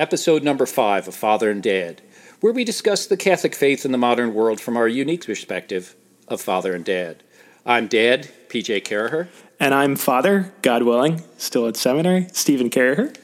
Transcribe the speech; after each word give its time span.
To 0.00 0.02
episode 0.02 0.42
number 0.42 0.64
five 0.64 1.08
of 1.08 1.14
Father 1.14 1.50
and 1.50 1.62
Dad, 1.62 2.00
where 2.40 2.54
we 2.54 2.64
discuss 2.64 3.06
the 3.06 3.18
Catholic 3.18 3.54
faith 3.54 3.84
in 3.84 3.92
the 3.92 3.98
modern 3.98 4.32
world 4.32 4.58
from 4.58 4.78
our 4.78 4.88
unique 4.88 5.26
perspective 5.26 5.94
of 6.26 6.40
Father 6.40 6.74
and 6.74 6.82
Dad. 6.82 7.22
I'm 7.66 7.86
Dad, 7.86 8.30
PJ 8.48 8.82
Caraher. 8.84 9.28
And 9.60 9.74
I'm 9.74 9.96
Father, 9.96 10.54
God 10.62 10.84
willing, 10.84 11.22
still 11.36 11.66
at 11.66 11.76
seminary, 11.76 12.28
Stephen 12.32 12.70
Caraher. 12.70 13.14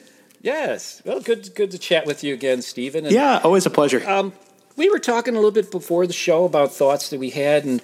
Yes. 0.42 1.00
Well, 1.06 1.20
good, 1.20 1.54
good 1.54 1.70
to 1.70 1.78
chat 1.78 2.04
with 2.04 2.22
you 2.22 2.34
again, 2.34 2.60
Stephen. 2.60 3.06
And, 3.06 3.14
yeah, 3.14 3.40
always 3.42 3.64
a 3.64 3.70
pleasure. 3.70 4.06
Um, 4.06 4.34
we 4.76 4.90
were 4.90 4.98
talking 4.98 5.32
a 5.32 5.38
little 5.38 5.52
bit 5.52 5.70
before 5.70 6.06
the 6.06 6.12
show 6.12 6.44
about 6.44 6.74
thoughts 6.74 7.08
that 7.08 7.18
we 7.18 7.30
had, 7.30 7.64
and 7.64 7.80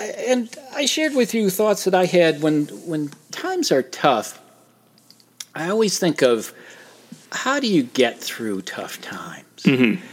and 0.00 0.52
I 0.74 0.86
shared 0.86 1.14
with 1.14 1.32
you 1.32 1.48
thoughts 1.48 1.84
that 1.84 1.94
I 1.94 2.06
had 2.06 2.42
when 2.42 2.64
when 2.88 3.12
times 3.30 3.70
are 3.70 3.82
tough. 3.82 4.42
I 5.54 5.68
always 5.68 6.00
think 6.00 6.22
of 6.22 6.52
how 7.32 7.60
do 7.60 7.66
you 7.66 7.82
get 7.82 8.20
through 8.20 8.62
tough 8.62 9.00
times? 9.00 9.62
Mm-hmm. 9.62 10.04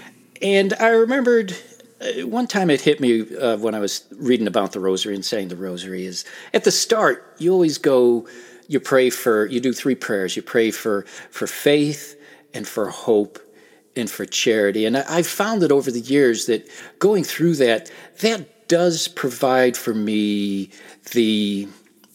And 0.41 0.73
I 0.79 0.89
remembered 0.89 1.55
uh, 2.01 2.25
one 2.27 2.47
time 2.47 2.69
it 2.69 2.81
hit 2.81 2.99
me 2.99 3.35
uh, 3.37 3.57
when 3.57 3.75
I 3.75 3.79
was 3.79 4.05
reading 4.17 4.47
about 4.47 4.71
the 4.71 4.79
rosary 4.79 5.15
and 5.15 5.25
saying 5.25 5.49
the 5.49 5.55
rosary 5.55 6.05
is 6.05 6.25
at 6.53 6.63
the 6.63 6.71
start, 6.71 7.35
you 7.39 7.51
always 7.51 7.77
go, 7.77 8.27
you 8.67 8.79
pray 8.79 9.09
for, 9.09 9.45
you 9.45 9.59
do 9.59 9.73
three 9.73 9.95
prayers. 9.95 10.35
You 10.35 10.41
pray 10.41 10.71
for, 10.71 11.03
for 11.29 11.47
faith 11.47 12.19
and 12.53 12.67
for 12.67 12.89
hope 12.89 13.39
and 13.95 14.09
for 14.09 14.25
charity. 14.25 14.85
And 14.85 14.97
I, 14.97 15.05
I've 15.09 15.27
found 15.27 15.61
that 15.61 15.71
over 15.71 15.91
the 15.91 15.99
years 15.99 16.45
that 16.45 16.69
going 16.99 17.23
through 17.23 17.55
that, 17.55 17.91
that 18.21 18.67
does 18.67 19.07
provide 19.07 19.75
for 19.75 19.93
me 19.93 20.69
the, 21.11 21.67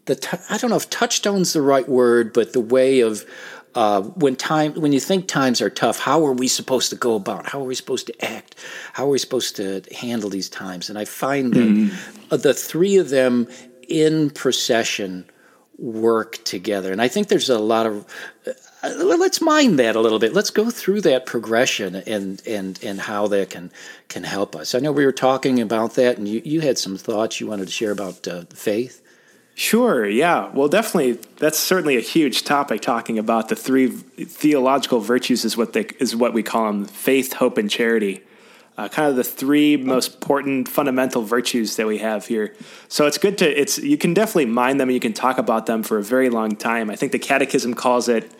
the 0.06 0.14
t- 0.14 0.38
I 0.48 0.56
don't 0.56 0.70
know 0.70 0.76
if 0.76 0.88
touchstone's 0.88 1.52
the 1.52 1.62
right 1.62 1.88
word, 1.88 2.32
but 2.32 2.52
the 2.52 2.60
way 2.60 3.00
of, 3.00 3.26
uh, 3.74 4.02
when 4.02 4.36
time 4.36 4.74
when 4.74 4.92
you 4.92 5.00
think 5.00 5.26
times 5.26 5.60
are 5.60 5.70
tough, 5.70 5.98
how 5.98 6.24
are 6.26 6.32
we 6.32 6.48
supposed 6.48 6.90
to 6.90 6.96
go 6.96 7.16
about? 7.16 7.46
How 7.46 7.60
are 7.60 7.64
we 7.64 7.74
supposed 7.74 8.06
to 8.06 8.24
act? 8.24 8.54
How 8.92 9.06
are 9.06 9.10
we 9.10 9.18
supposed 9.18 9.56
to 9.56 9.82
handle 9.94 10.30
these 10.30 10.48
times? 10.48 10.88
And 10.88 10.98
I 10.98 11.04
find 11.04 11.52
that 11.54 11.60
mm-hmm. 11.60 12.36
the 12.36 12.54
three 12.54 12.96
of 12.96 13.10
them 13.10 13.48
in 13.88 14.30
procession 14.30 15.24
work 15.78 16.42
together. 16.44 16.92
And 16.92 17.02
I 17.02 17.08
think 17.08 17.28
there's 17.28 17.50
a 17.50 17.58
lot 17.58 17.86
of 17.86 18.06
uh, 18.84 18.94
let's 18.96 19.40
mind 19.40 19.78
that 19.78 19.96
a 19.96 20.00
little 20.00 20.18
bit. 20.18 20.34
Let's 20.34 20.50
go 20.50 20.70
through 20.70 21.00
that 21.02 21.26
progression 21.26 21.96
and 21.96 22.42
and 22.46 22.78
and 22.82 23.00
how 23.00 23.28
that 23.28 23.50
can 23.50 23.70
can 24.08 24.24
help 24.24 24.54
us. 24.54 24.74
I 24.74 24.78
know 24.78 24.92
we 24.92 25.06
were 25.06 25.12
talking 25.12 25.60
about 25.60 25.94
that, 25.94 26.18
and 26.18 26.28
you, 26.28 26.42
you 26.44 26.60
had 26.60 26.78
some 26.78 26.96
thoughts 26.96 27.40
you 27.40 27.46
wanted 27.46 27.66
to 27.66 27.72
share 27.72 27.92
about 27.92 28.26
uh, 28.28 28.44
faith. 28.54 29.00
Sure, 29.56 30.04
yeah. 30.04 30.50
Well, 30.52 30.68
definitely, 30.68 31.20
that's 31.36 31.58
certainly 31.58 31.96
a 31.96 32.00
huge 32.00 32.42
topic. 32.42 32.80
Talking 32.80 33.18
about 33.20 33.48
the 33.48 33.56
three 33.56 33.88
theological 33.88 34.98
virtues 34.98 35.44
is 35.44 35.56
what 35.56 35.74
they 35.74 35.86
is 36.00 36.16
what 36.16 36.32
we 36.32 36.42
call 36.42 36.66
them: 36.66 36.84
faith, 36.86 37.34
hope, 37.34 37.56
and 37.56 37.70
charity. 37.70 38.22
Uh, 38.76 38.88
kind 38.88 39.08
of 39.08 39.14
the 39.14 39.22
three 39.22 39.76
most 39.76 40.14
important 40.14 40.66
fundamental 40.66 41.22
virtues 41.22 41.76
that 41.76 41.86
we 41.86 41.98
have 41.98 42.26
here. 42.26 42.56
So 42.88 43.06
it's 43.06 43.18
good 43.18 43.38
to 43.38 43.60
it's 43.60 43.78
you 43.78 43.96
can 43.96 44.12
definitely 44.12 44.46
mind 44.46 44.80
them 44.80 44.88
and 44.88 44.94
you 44.94 45.00
can 45.00 45.12
talk 45.12 45.38
about 45.38 45.66
them 45.66 45.84
for 45.84 45.98
a 45.98 46.02
very 46.02 46.28
long 46.28 46.56
time. 46.56 46.90
I 46.90 46.96
think 46.96 47.12
the 47.12 47.20
Catechism 47.20 47.74
calls 47.74 48.08
it 48.08 48.32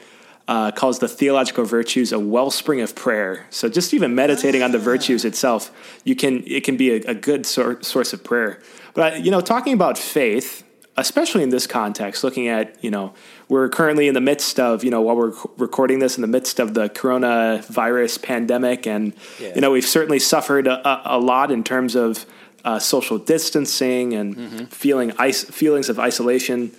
uh, 0.49 0.73
calls 0.73 0.99
the 0.99 1.07
theological 1.07 1.65
virtues 1.65 2.11
a 2.11 2.19
wellspring 2.19 2.81
of 2.81 2.97
prayer. 2.97 3.47
So 3.51 3.69
just 3.69 3.95
even 3.95 4.17
meditating 4.17 4.65
on 4.65 4.73
the 4.73 4.81
virtues 4.81 5.25
itself, 5.25 5.71
you 6.03 6.17
can 6.17 6.43
it 6.49 6.65
can 6.65 6.77
be 6.77 6.91
a, 6.91 7.11
a 7.11 7.15
good 7.15 7.47
sor- 7.47 7.81
source 7.85 8.13
of 8.13 8.25
prayer. 8.25 8.61
But 8.95 9.25
you 9.25 9.31
know, 9.31 9.41
talking 9.41 9.73
about 9.73 9.97
faith 9.97 10.65
especially 10.97 11.43
in 11.43 11.49
this 11.49 11.67
context, 11.67 12.23
looking 12.23 12.49
at, 12.49 12.83
you 12.83 12.91
know, 12.91 13.13
we're 13.49 13.69
currently 13.69 14.07
in 14.07 14.15
the 14.15 14.21
midst 14.21 14.61
of, 14.61 14.85
you 14.85 14.91
know, 14.91 15.03
while 15.03 15.17
we're 15.17 15.35
recording 15.59 15.99
this 15.99 16.17
in 16.17 16.23
the 16.23 16.29
midst 16.29 16.61
of 16.61 16.75
the 16.75 16.89
coronavirus 16.89 18.23
pandemic. 18.23 18.87
And, 18.87 19.13
yeah. 19.41 19.55
you 19.55 19.61
know, 19.61 19.73
we've 19.73 19.85
certainly 19.85 20.19
suffered 20.19 20.67
a, 20.67 21.17
a 21.17 21.19
lot 21.19 21.51
in 21.51 21.65
terms 21.65 21.95
of 21.97 22.25
uh, 22.65 22.79
social 22.79 23.19
distancing 23.19 24.15
and 24.15 24.37
mm-hmm. 24.37 24.65
feeling 24.67 25.13
is- 25.21 25.45
feelings 25.45 25.89
of 25.89 25.99
isolation. 25.99 26.71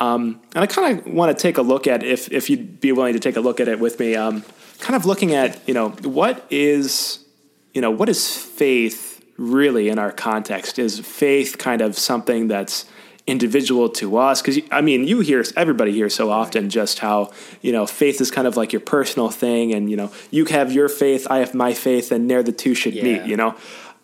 Um, 0.00 0.40
and 0.54 0.64
I 0.64 0.66
kind 0.66 0.98
of 0.98 1.12
want 1.12 1.36
to 1.36 1.40
take 1.40 1.58
a 1.58 1.62
look 1.62 1.86
at, 1.86 2.02
if, 2.02 2.32
if 2.32 2.50
you'd 2.50 2.80
be 2.80 2.90
willing 2.90 3.12
to 3.12 3.20
take 3.20 3.36
a 3.36 3.40
look 3.40 3.60
at 3.60 3.68
it 3.68 3.78
with 3.78 4.00
me, 4.00 4.16
um, 4.16 4.44
kind 4.80 4.96
of 4.96 5.06
looking 5.06 5.34
at, 5.34 5.66
you 5.68 5.74
know, 5.74 5.90
what 6.02 6.44
is, 6.50 7.24
you 7.72 7.80
know, 7.80 7.92
what 7.92 8.08
is 8.08 8.36
faith 8.36 9.24
really 9.36 9.88
in 9.88 9.98
our 10.00 10.10
context? 10.10 10.78
Is 10.78 10.98
faith 10.98 11.56
kind 11.58 11.80
of 11.80 11.96
something 11.96 12.48
that's, 12.48 12.86
individual 13.26 13.88
to 13.88 14.16
us 14.16 14.42
because 14.42 14.58
i 14.72 14.80
mean 14.80 15.06
you 15.06 15.20
hear 15.20 15.44
everybody 15.56 15.92
hears 15.92 16.12
so 16.12 16.28
often 16.30 16.68
just 16.68 16.98
how 16.98 17.30
you 17.60 17.70
know 17.70 17.86
faith 17.86 18.20
is 18.20 18.32
kind 18.32 18.48
of 18.48 18.56
like 18.56 18.72
your 18.72 18.80
personal 18.80 19.30
thing 19.30 19.72
and 19.72 19.88
you 19.88 19.96
know 19.96 20.10
you 20.32 20.44
have 20.46 20.72
your 20.72 20.88
faith 20.88 21.26
i 21.30 21.38
have 21.38 21.54
my 21.54 21.72
faith 21.72 22.10
and 22.10 22.28
there 22.28 22.42
the 22.42 22.50
two 22.50 22.74
should 22.74 22.94
yeah. 22.94 23.02
meet 23.04 23.24
you 23.24 23.36
know 23.36 23.54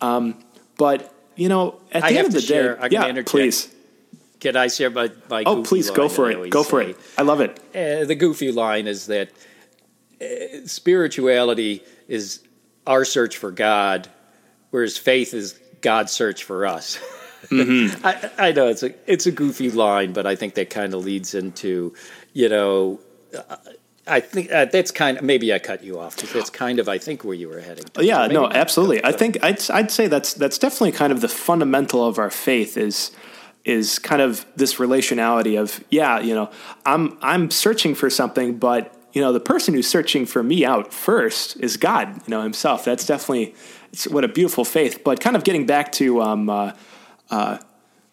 um, 0.01 0.37
but 0.77 1.13
you 1.35 1.49
know 1.49 1.81
at 1.91 2.03
the 2.03 2.09
I 2.09 2.13
end 2.13 2.29
of 2.29 2.33
the 2.33 2.41
share, 2.41 2.77
day 2.77 2.89
yeah 2.93 3.07
interject. 3.07 3.29
please 3.29 3.75
can 4.39 4.55
i 4.55 4.69
share 4.69 4.91
my, 4.91 5.11
my 5.29 5.43
oh 5.47 5.65
please 5.65 5.91
go 5.91 6.09
for 6.09 6.31
it 6.31 6.51
go 6.51 6.63
say. 6.63 6.71
for 6.71 6.81
it 6.81 6.97
i 7.17 7.23
love 7.23 7.41
it 7.41 7.59
uh, 7.75 8.05
the 8.05 8.15
goofy 8.15 8.53
line 8.53 8.87
is 8.87 9.07
that 9.07 9.31
uh, 10.23 10.25
spirituality 10.65 11.83
is 12.07 12.45
our 12.87 13.05
search 13.05 13.37
for 13.37 13.51
god 13.51 14.09
whereas 14.71 14.97
faith 14.97 15.35
is 15.35 15.59
god's 15.81 16.13
search 16.13 16.45
for 16.45 16.67
us 16.67 17.01
Mm-hmm. 17.47 18.07
I, 18.39 18.49
I, 18.49 18.53
know 18.53 18.69
it's 18.69 18.83
a 18.83 18.95
it's 19.11 19.27
a 19.27 19.33
goofy 19.33 19.71
line, 19.71 20.13
but 20.13 20.27
I 20.27 20.37
think 20.37 20.55
that 20.55 20.71
kind 20.71 20.95
of 20.95 21.05
leads 21.05 21.35
into, 21.35 21.95
you 22.33 22.49
know, 22.49 23.01
uh, 23.37 23.57
I 24.07 24.21
think 24.21 24.51
uh, 24.51 24.65
that's 24.67 24.91
kind 24.91 25.19
of 25.19 25.25
maybe 25.25 25.53
I 25.53 25.59
cut 25.59 25.85
you 25.85 25.99
off 25.99 26.17
because 26.17 26.33
that's 26.33 26.51
kind 26.51 26.79
of 26.79 26.89
I 26.89 26.99
think 26.99 27.25
where 27.25 27.35
you 27.35 27.49
were 27.49 27.61
heading. 27.61 27.85
To. 27.95 28.05
Yeah, 28.05 28.27
so 28.27 28.33
no, 28.33 28.51
absolutely. 28.51 29.05
I 29.05 29.13
think 29.13 29.43
I'd 29.43 29.71
I'd 29.71 29.91
say 29.91 30.07
that's 30.07 30.35
that's 30.35 30.59
definitely 30.59 30.93
kind 30.93 31.13
of 31.13 31.21
the 31.21 31.29
fundamental 31.29 32.07
of 32.07 32.19
our 32.19 32.31
faith 32.31 32.77
is 32.77 33.11
is 33.65 33.99
kind 33.99 34.23
of 34.23 34.47
this 34.57 34.77
relationality 34.77 35.61
of 35.61 35.85
yeah, 35.91 36.21
you 36.21 36.35
know, 36.35 36.51
I'm 36.87 37.19
I'm 37.21 37.51
searching 37.51 37.95
for 37.95 38.09
something, 38.11 38.59
but 38.59 38.95
you 39.13 39.21
know, 39.21 39.33
the 39.33 39.41
person 39.41 39.75
who's 39.75 39.89
searching 39.89 40.27
for 40.27 40.43
me 40.43 40.65
out 40.65 40.93
first 40.93 41.57
is 41.59 41.77
God, 41.77 42.09
you 42.27 42.31
know, 42.31 42.43
Himself. 42.43 42.85
That's 42.85 43.07
definitely 43.07 43.55
it's 43.93 44.07
what 44.09 44.25
a 44.25 44.29
beautiful 44.29 44.65
faith. 44.65 45.03
But 45.05 45.21
kind 45.21 45.37
of 45.37 45.45
getting 45.45 45.67
back 45.67 45.93
to 45.93 46.23
um, 46.23 46.49
uh, 46.49 46.73
uh, 47.31 47.59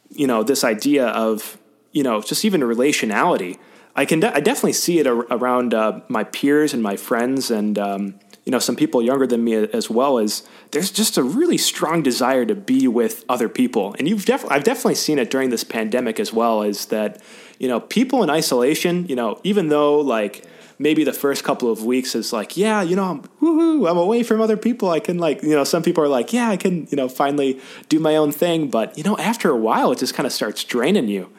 you 0.10 0.28
know, 0.28 0.44
this 0.44 0.64
idea 0.64 1.08
of, 1.08 1.58
you 1.92 2.04
know, 2.04 2.22
just 2.22 2.46
even 2.46 2.62
relationality. 2.62 3.58
I 3.96 4.06
can, 4.06 4.20
de- 4.20 4.36
I 4.36 4.40
definitely 4.40 4.74
see 4.74 5.00
it 5.00 5.08
ar- 5.08 5.28
around 5.32 5.74
uh, 5.74 6.02
my 6.10 6.24
peers 6.24 6.74
and 6.74 6.84
my 6.84 6.98
friends 6.98 7.50
and, 7.50 7.80
um, 7.80 8.20
you 8.46 8.52
know, 8.52 8.60
some 8.60 8.76
people 8.76 9.02
younger 9.02 9.26
than 9.26 9.44
me 9.44 9.56
as 9.56 9.90
well 9.90 10.20
as 10.20 10.44
there's 10.72 10.92
just 10.92 11.18
a 11.18 11.24
really 11.24 11.58
strong 11.58 12.04
desire 12.04 12.46
to 12.46 12.54
be 12.54 12.88
with 12.88 13.26
other 13.28 13.50
people. 13.50 13.96
And 13.98 14.08
you've 14.08 14.26
definitely, 14.26 14.56
I've 14.56 14.64
definitely 14.64 14.96
seen 14.96 15.18
it 15.18 15.32
during 15.32 15.50
this 15.50 15.64
pandemic 15.64 16.20
as 16.20 16.32
well 16.32 16.62
is 16.62 16.88
that, 16.88 17.22
you 17.58 17.68
know, 17.68 17.80
people 17.80 18.22
in 18.22 18.30
isolation, 18.30 19.08
you 19.08 19.16
know, 19.16 19.40
even 19.44 19.70
though 19.70 20.00
like, 20.00 20.46
maybe 20.78 21.04
the 21.04 21.14
first 21.14 21.44
couple 21.44 21.72
of 21.72 21.84
weeks 21.84 22.16
is 22.16 22.34
like, 22.34 22.58
yeah, 22.58 22.82
you 22.82 22.96
know, 22.96 23.04
I'm 23.04 23.22
woohoo, 23.42 23.90
I'm 23.90 23.98
away 23.98 24.24
from 24.24 24.42
other 24.42 24.58
people. 24.58 24.90
I 24.90 25.00
can 25.00 25.18
like, 25.18 25.44
you 25.44 25.52
know, 25.52 25.64
some 25.64 25.84
people 25.84 26.04
are 26.04 26.08
like, 26.08 26.34
yeah, 26.34 26.50
I 26.50 26.58
can, 26.58 26.88
you 26.90 26.98
know, 26.98 27.08
finally 27.08 27.62
do 27.90 28.00
my 28.00 28.16
own 28.16 28.32
thing. 28.32 28.70
But 28.70 28.98
you 28.98 29.04
know, 29.04 29.18
after 29.18 29.50
a 29.50 29.56
while, 29.56 29.92
it 29.92 30.00
just 30.00 30.14
kind 30.14 30.28
of 30.28 30.34
starts 30.34 30.64
draining 30.64 31.08
you. 31.08 31.30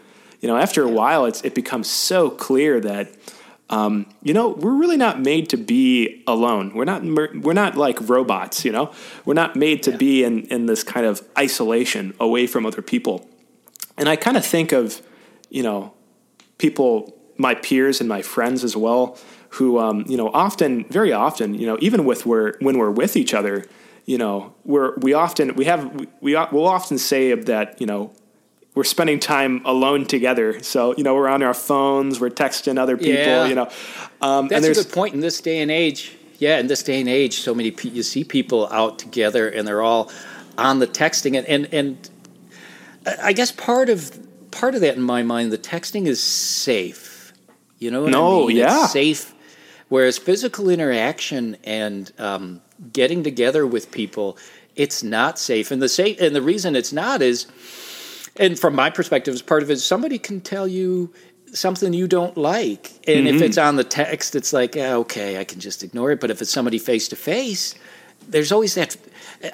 You 0.41 0.49
know, 0.49 0.57
after 0.57 0.83
a 0.83 0.89
while, 0.89 1.25
it's 1.27 1.43
it 1.43 1.55
becomes 1.55 1.89
so 1.89 2.31
clear 2.31 2.81
that. 2.81 3.13
Um, 3.69 4.07
you 4.23 4.33
know, 4.33 4.51
we're 4.51 4.77
really 4.77 4.97
not 4.97 5.21
made 5.21 5.49
to 5.49 5.57
be 5.57 6.23
alone. 6.29 6.73
We're 6.73 6.85
not 6.85 7.03
we're 7.03 7.53
not 7.53 7.77
like 7.77 7.99
robots. 8.09 8.65
You 8.65 8.71
know, 8.71 8.93
we're 9.25 9.35
not 9.35 9.57
made 9.57 9.83
to 9.83 9.91
yeah. 9.91 9.97
be 9.97 10.23
in 10.23 10.43
in 10.43 10.67
this 10.67 10.85
kind 10.85 11.05
of 11.05 11.21
isolation 11.37 12.15
away 12.21 12.47
from 12.47 12.65
other 12.65 12.81
people. 12.81 13.29
And 13.97 14.09
I 14.09 14.15
kind 14.15 14.37
of 14.37 14.47
think 14.47 14.71
of, 14.71 15.03
you 15.51 15.65
know, 15.65 15.95
people 16.59 17.17
my 17.39 17.55
peers 17.55 18.01
and 18.01 18.09
my 18.09 18.23
friends 18.23 18.65
as 18.65 18.77
well, 18.77 19.19
who 19.51 19.79
um, 19.79 20.05
you 20.09 20.17
know 20.17 20.31
often, 20.33 20.85
very 20.85 21.13
often, 21.13 21.55
you 21.55 21.67
know, 21.67 21.79
even 21.81 22.05
with 22.05 22.27
we're 22.27 22.57
when 22.61 22.79
we're 22.79 22.91
with 22.91 23.17
each 23.17 23.35
other, 23.35 23.65
you 24.05 24.19
know, 24.19 24.55
we're 24.65 24.95
we 24.97 25.13
often 25.13 25.55
we 25.55 25.65
have 25.67 25.95
we, 25.95 26.07
we 26.21 26.35
will 26.53 26.67
often 26.67 26.99
say 26.99 27.35
that 27.35 27.81
you 27.81 27.87
know 27.87 28.13
we're 28.75 28.85
spending 28.85 29.19
time 29.19 29.63
alone 29.65 30.05
together. 30.07 30.63
So 30.63 30.95
you 30.97 31.05
know 31.05 31.15
we're 31.15 31.29
on 31.29 31.43
our 31.43 31.55
phones, 31.55 32.21
we're 32.21 32.31
texting 32.31 32.79
other 32.79 32.97
people. 32.97 33.15
Yeah. 33.15 33.47
You 33.47 33.55
know, 33.55 33.71
um, 34.21 34.49
that's 34.49 34.67
a 34.67 34.75
good 34.75 34.93
point 34.93 35.15
in 35.15 35.21
this 35.21 35.41
day 35.41 35.61
and 35.61 35.71
age. 35.71 36.17
Yeah, 36.39 36.59
in 36.59 36.67
this 36.67 36.83
day 36.83 37.01
and 37.01 37.09
age, 37.09 37.39
so 37.41 37.55
many 37.55 37.75
you 37.83 38.03
see 38.03 38.23
people 38.23 38.69
out 38.71 38.99
together 38.99 39.49
and 39.49 39.67
they're 39.67 39.81
all 39.81 40.13
on 40.59 40.79
the 40.79 40.87
texting 40.87 41.37
and 41.37 41.47
and, 41.47 41.73
and 41.73 42.11
I 43.23 43.33
guess 43.33 43.53
part 43.53 43.89
of 43.89 44.19
part 44.51 44.75
of 44.75 44.81
that 44.83 44.97
in 44.97 45.03
my 45.03 45.23
mind, 45.23 45.53
the 45.53 45.59
texting 45.59 46.07
is 46.07 46.23
safe 46.23 47.16
you 47.79 47.91
know 47.91 48.07
no, 48.07 48.45
I 48.45 48.47
mean? 48.49 48.57
yeah. 48.57 48.85
It's 48.85 48.93
safe. 48.93 49.35
Whereas 49.89 50.19
physical 50.19 50.69
interaction 50.69 51.57
and 51.63 52.11
um, 52.19 52.61
getting 52.93 53.23
together 53.23 53.67
with 53.67 53.93
people, 53.93 54.37
it's 54.75 55.03
not 55.03 55.39
safe. 55.39 55.71
And 55.71 55.81
the 55.81 55.89
safe 55.89 56.21
and 56.21 56.35
the 56.35 56.43
reason 56.43 56.75
it's 56.75 56.93
not 56.93 57.23
is, 57.23 57.47
and 58.37 58.59
from 58.59 58.75
my 58.75 58.91
perspective, 58.91 59.33
as 59.33 59.43
part 59.43 59.63
of 59.63 59.71
it. 59.71 59.79
Somebody 59.79 60.19
can 60.19 60.41
tell 60.41 60.67
you 60.67 61.13
something 61.53 61.93
you 61.93 62.09
don't 62.09 62.37
like. 62.37 62.93
And 63.07 63.27
mm-hmm. 63.27 63.37
if 63.37 63.43
it's 63.43 63.59
on 63.59 63.77
the 63.77 63.85
text, 63.85 64.35
it's 64.35 64.53
like, 64.53 64.75
yeah, 64.75 64.97
okay, 64.97 65.39
I 65.39 65.45
can 65.45 65.61
just 65.61 65.83
ignore 65.83 66.11
it. 66.11 66.21
But 66.21 66.31
if 66.31 66.43
it's 66.43 66.51
somebody 66.51 66.79
face 66.79 67.09
to 67.09 67.17
face, 67.17 67.75
there's 68.29 68.53
always 68.53 68.75
that. 68.75 68.97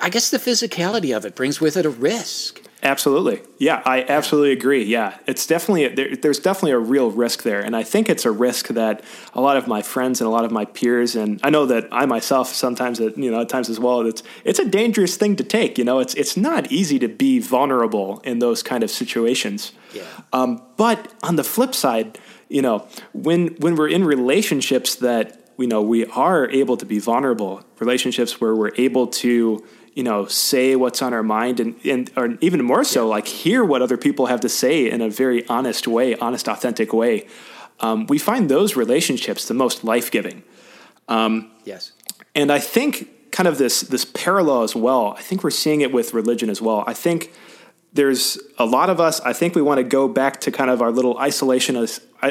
I 0.01 0.09
guess 0.09 0.31
the 0.31 0.39
physicality 0.39 1.17
of 1.17 1.25
it 1.27 1.35
brings 1.35 1.61
with 1.61 1.77
it 1.77 1.85
a 1.85 1.91
risk. 1.91 2.62
Absolutely. 2.85 3.41
Yeah, 3.59 3.81
I 3.85 4.03
absolutely 4.09 4.51
agree. 4.51 4.83
Yeah, 4.83 5.17
it's 5.29 5.47
definitely 5.47 5.87
there, 5.89 6.17
there's 6.17 6.41
definitely 6.41 6.73
a 6.73 6.79
real 6.79 7.13
risk 7.13 7.45
there, 7.45 7.61
and 7.61 7.77
I 7.77 7.85
think 7.85 8.09
it's 8.09 8.25
a 8.25 8.33
risk 8.33 8.69
that 8.69 9.05
a 9.35 9.41
lot 9.41 9.57
of 9.57 9.69
my 9.69 9.83
friends 9.83 10.21
and 10.21 10.27
a 10.27 10.31
lot 10.31 10.45
of 10.45 10.51
my 10.51 10.65
peers, 10.65 11.15
and 11.15 11.39
I 11.45 11.51
know 11.51 11.65
that 11.67 11.87
I 11.93 12.07
myself 12.07 12.49
sometimes, 12.49 13.01
at, 13.01 13.17
you 13.17 13.31
know, 13.31 13.41
at 13.41 13.49
times 13.49 13.71
as 13.71 13.79
well, 13.79 14.01
it's 14.01 14.25
it's 14.45 14.59
a 14.59 14.65
dangerous 14.65 15.17
thing 15.17 15.37
to 15.37 15.45
take. 15.45 15.79
You 15.79 15.85
know, 15.85 16.01
it's 16.01 16.15
it's 16.15 16.37
not 16.37 16.73
easy 16.73 16.99
to 16.99 17.09
be 17.09 17.39
vulnerable 17.39 18.21
in 18.25 18.41
those 18.41 18.65
kind 18.65 18.83
of 18.83 18.91
situations. 18.91 19.73
Yeah. 19.95 20.03
Um, 20.33 20.61
but 20.77 21.13
on 21.23 21.37
the 21.37 21.45
flip 21.45 21.77
side, 21.77 22.19
you 22.49 22.63
know, 22.63 22.89
when 23.13 23.55
when 23.59 23.77
we're 23.77 23.91
in 23.91 24.05
relationships 24.05 24.97
that 24.97 25.42
you 25.59 25.67
know 25.67 25.83
we 25.83 26.07
are 26.07 26.49
able 26.51 26.77
to 26.77 26.87
be 26.87 26.99
vulnerable, 26.99 27.63
relationships 27.79 28.41
where 28.41 28.55
we're 28.55 28.75
able 28.77 29.07
to 29.07 29.65
you 29.95 30.03
know 30.03 30.27
say 30.27 30.77
what's 30.77 31.03
on 31.03 31.13
our 31.13 31.23
mind 31.23 31.61
and 31.61 31.75
and 31.85 32.11
or 32.17 32.37
even 32.41 32.63
more 32.63 32.85
so 32.85 33.07
like 33.07 33.27
hear 33.27 33.65
what 33.65 33.83
other 33.83 33.97
people 33.97 34.27
have 34.27 34.41
to 34.41 34.49
say 34.49 34.91
in 34.91 35.01
a 35.01 35.11
very 35.11 35.47
honest 35.49 35.87
way 35.87 36.15
honest 36.17 36.49
authentic 36.49 36.93
way. 36.93 37.27
Um, 37.81 38.07
we 38.07 38.19
find 38.19 38.49
those 38.49 38.77
relationships 38.77 39.49
the 39.49 39.55
most 39.55 39.83
life-giving. 39.83 40.45
Um, 41.09 41.51
yes. 41.65 41.93
and 42.35 42.53
i 42.53 42.61
think 42.61 43.33
kind 43.33 43.49
of 43.49 43.59
this 43.59 43.81
this 43.81 44.05
parallel 44.05 44.63
as 44.63 44.77
well 44.77 45.15
i 45.19 45.21
think 45.21 45.43
we're 45.43 45.51
seeing 45.51 45.81
it 45.81 45.93
with 45.93 46.15
religion 46.15 46.49
as 46.49 46.63
well. 46.63 46.85
I 46.87 46.95
think 46.95 47.33
there's 47.95 48.39
a 48.59 48.65
lot 48.65 48.91
of 48.91 49.01
us 49.01 49.21
i 49.21 49.33
think 49.33 49.55
we 49.55 49.63
want 49.63 49.79
to 49.79 49.85
go 49.85 50.09
back 50.09 50.41
to 50.41 50.51
kind 50.51 50.71
of 50.71 50.81
our 50.81 50.91
little 50.91 51.19
isolation 51.19 51.77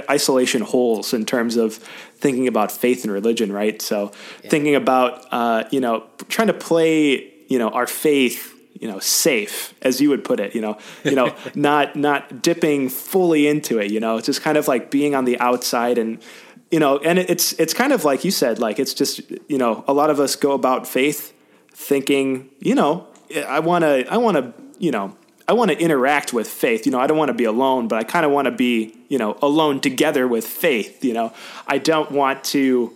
isolation 0.09 0.61
holes 0.61 1.13
in 1.13 1.25
terms 1.25 1.57
of 1.57 1.75
thinking 2.15 2.47
about 2.47 2.71
faith 2.71 3.03
and 3.03 3.11
religion 3.11 3.51
right 3.51 3.81
so 3.81 4.11
yeah. 4.43 4.49
thinking 4.49 4.75
about 4.75 5.25
uh, 5.31 5.63
you 5.71 5.79
know 5.79 6.05
trying 6.29 6.47
to 6.47 6.53
play 6.53 7.31
you 7.51 7.59
know, 7.59 7.67
our 7.69 7.85
faith, 7.85 8.57
you 8.79 8.87
know, 8.87 8.99
safe, 8.99 9.73
as 9.81 9.99
you 9.99 10.07
would 10.09 10.23
put 10.23 10.39
it, 10.39 10.55
you 10.55 10.61
know, 10.61 10.77
you 11.03 11.15
know, 11.15 11.35
not 11.53 11.97
not 11.97 12.41
dipping 12.41 12.87
fully 12.87 13.45
into 13.45 13.77
it, 13.77 13.91
you 13.91 13.99
know, 13.99 14.15
it's 14.15 14.25
just 14.25 14.41
kind 14.41 14.57
of 14.57 14.69
like 14.69 14.89
being 14.89 15.13
on 15.13 15.25
the 15.25 15.37
outside 15.39 15.97
and 15.97 16.23
you 16.71 16.79
know, 16.79 16.99
and 16.99 17.19
it's 17.19 17.51
it's 17.59 17.73
kind 17.73 17.91
of 17.91 18.05
like 18.05 18.23
you 18.23 18.31
said, 18.31 18.57
like 18.59 18.79
it's 18.79 18.93
just 18.93 19.19
you 19.49 19.57
know, 19.57 19.83
a 19.85 19.91
lot 19.91 20.09
of 20.09 20.21
us 20.21 20.37
go 20.37 20.53
about 20.53 20.87
faith 20.87 21.33
thinking, 21.73 22.49
you 22.59 22.73
know, 22.73 23.05
I 23.45 23.59
want 23.59 23.83
to 23.83 24.05
I 24.09 24.15
want 24.15 24.37
to, 24.37 24.53
you 24.79 24.91
know, 24.91 25.17
I 25.51 25.53
want 25.53 25.69
to 25.69 25.77
interact 25.77 26.31
with 26.31 26.47
faith. 26.47 26.85
You 26.85 26.93
know, 26.93 26.99
I 27.01 27.07
don't 27.07 27.17
want 27.17 27.27
to 27.27 27.33
be 27.33 27.43
alone, 27.43 27.89
but 27.89 27.99
I 27.99 28.05
kind 28.05 28.25
of 28.25 28.31
want 28.31 28.45
to 28.45 28.51
be, 28.51 28.95
you 29.09 29.17
know, 29.17 29.37
alone 29.41 29.81
together 29.81 30.25
with 30.25 30.47
faith. 30.47 31.03
You 31.03 31.13
know, 31.13 31.33
I 31.67 31.77
don't 31.77 32.09
want 32.09 32.45
to 32.55 32.93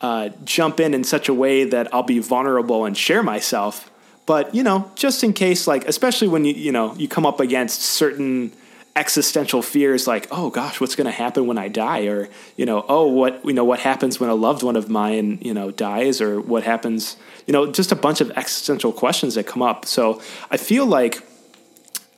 uh, 0.00 0.28
jump 0.44 0.78
in 0.78 0.94
in 0.94 1.02
such 1.02 1.28
a 1.28 1.34
way 1.34 1.64
that 1.64 1.92
I'll 1.92 2.04
be 2.04 2.20
vulnerable 2.20 2.84
and 2.84 2.96
share 2.96 3.24
myself. 3.24 3.90
But 4.24 4.54
you 4.54 4.62
know, 4.62 4.88
just 4.94 5.24
in 5.24 5.32
case, 5.32 5.66
like 5.66 5.84
especially 5.88 6.28
when 6.28 6.44
you 6.44 6.54
you 6.54 6.70
know 6.70 6.94
you 6.94 7.08
come 7.08 7.26
up 7.26 7.40
against 7.40 7.80
certain 7.80 8.52
existential 8.94 9.60
fears, 9.60 10.06
like 10.06 10.28
oh 10.30 10.48
gosh, 10.48 10.80
what's 10.80 10.94
going 10.94 11.06
to 11.06 11.10
happen 11.10 11.48
when 11.48 11.58
I 11.58 11.66
die, 11.66 12.06
or 12.06 12.28
you 12.56 12.66
know, 12.66 12.84
oh 12.88 13.08
what 13.08 13.44
you 13.44 13.52
know 13.52 13.64
what 13.64 13.80
happens 13.80 14.20
when 14.20 14.30
a 14.30 14.34
loved 14.36 14.62
one 14.62 14.76
of 14.76 14.88
mine 14.88 15.40
you 15.42 15.52
know 15.52 15.72
dies, 15.72 16.20
or 16.20 16.40
what 16.40 16.62
happens, 16.62 17.16
you 17.48 17.52
know, 17.52 17.72
just 17.72 17.90
a 17.90 17.96
bunch 17.96 18.20
of 18.20 18.30
existential 18.36 18.92
questions 18.92 19.34
that 19.34 19.48
come 19.48 19.60
up. 19.60 19.86
So 19.86 20.22
I 20.52 20.56
feel 20.56 20.86
like 20.86 21.26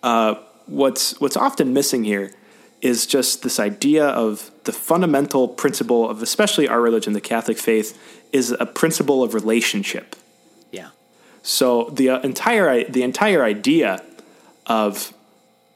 uh, 0.02 0.34
what's 0.66 1.20
what's 1.20 1.36
often 1.36 1.72
missing 1.72 2.04
here 2.04 2.32
is 2.80 3.06
just 3.06 3.42
this 3.42 3.60
idea 3.60 4.04
of 4.04 4.50
the 4.64 4.72
fundamental 4.72 5.46
principle 5.46 6.10
of 6.10 6.22
especially 6.22 6.68
our 6.68 6.80
religion, 6.80 7.12
the 7.12 7.20
Catholic 7.20 7.58
faith, 7.58 7.98
is 8.32 8.54
a 8.58 8.66
principle 8.66 9.22
of 9.22 9.34
relationship. 9.34 10.16
Yeah. 10.70 10.88
So 11.42 11.90
the 11.90 12.10
uh, 12.10 12.20
entire 12.20 12.84
the 12.84 13.02
entire 13.02 13.44
idea 13.44 14.02
of 14.66 15.12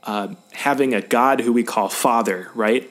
uh, 0.02 0.34
having 0.52 0.94
a 0.94 1.00
God 1.00 1.40
who 1.40 1.52
we 1.52 1.64
call 1.64 1.88
Father, 1.88 2.50
right? 2.54 2.88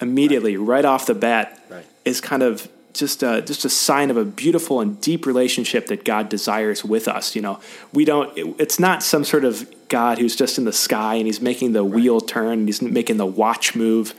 Immediately, 0.00 0.56
right, 0.56 0.66
right 0.66 0.84
off 0.84 1.06
the 1.06 1.14
bat, 1.14 1.60
right. 1.68 1.86
is 2.04 2.20
kind 2.20 2.42
of 2.42 2.68
just 2.94 3.22
a, 3.22 3.42
just 3.42 3.64
a 3.64 3.68
sign 3.68 4.10
of 4.10 4.16
a 4.16 4.24
beautiful 4.24 4.80
and 4.80 5.00
deep 5.00 5.26
relationship 5.26 5.88
that 5.88 6.04
God 6.04 6.28
desires 6.28 6.84
with 6.84 7.08
us. 7.08 7.34
You 7.36 7.42
know, 7.42 7.60
we 7.92 8.04
don't. 8.04 8.36
It, 8.38 8.54
it's 8.58 8.78
not 8.78 9.02
some 9.02 9.24
sort 9.24 9.44
of 9.44 9.68
God 9.88 10.18
who's 10.18 10.34
just 10.34 10.56
in 10.56 10.64
the 10.64 10.72
sky 10.72 11.16
and 11.16 11.26
he's 11.26 11.40
making 11.40 11.72
the 11.72 11.82
right. 11.82 11.94
wheel 11.94 12.20
turn 12.20 12.60
and 12.60 12.68
he's 12.68 12.80
making 12.80 13.18
the 13.18 13.26
watch 13.26 13.74
move. 13.74 14.14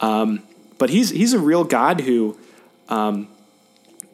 Um, 0.00 0.42
but 0.78 0.90
he's 0.90 1.10
he's 1.10 1.34
a 1.34 1.38
real 1.38 1.62
God 1.64 2.00
who 2.00 2.38
um, 2.88 3.28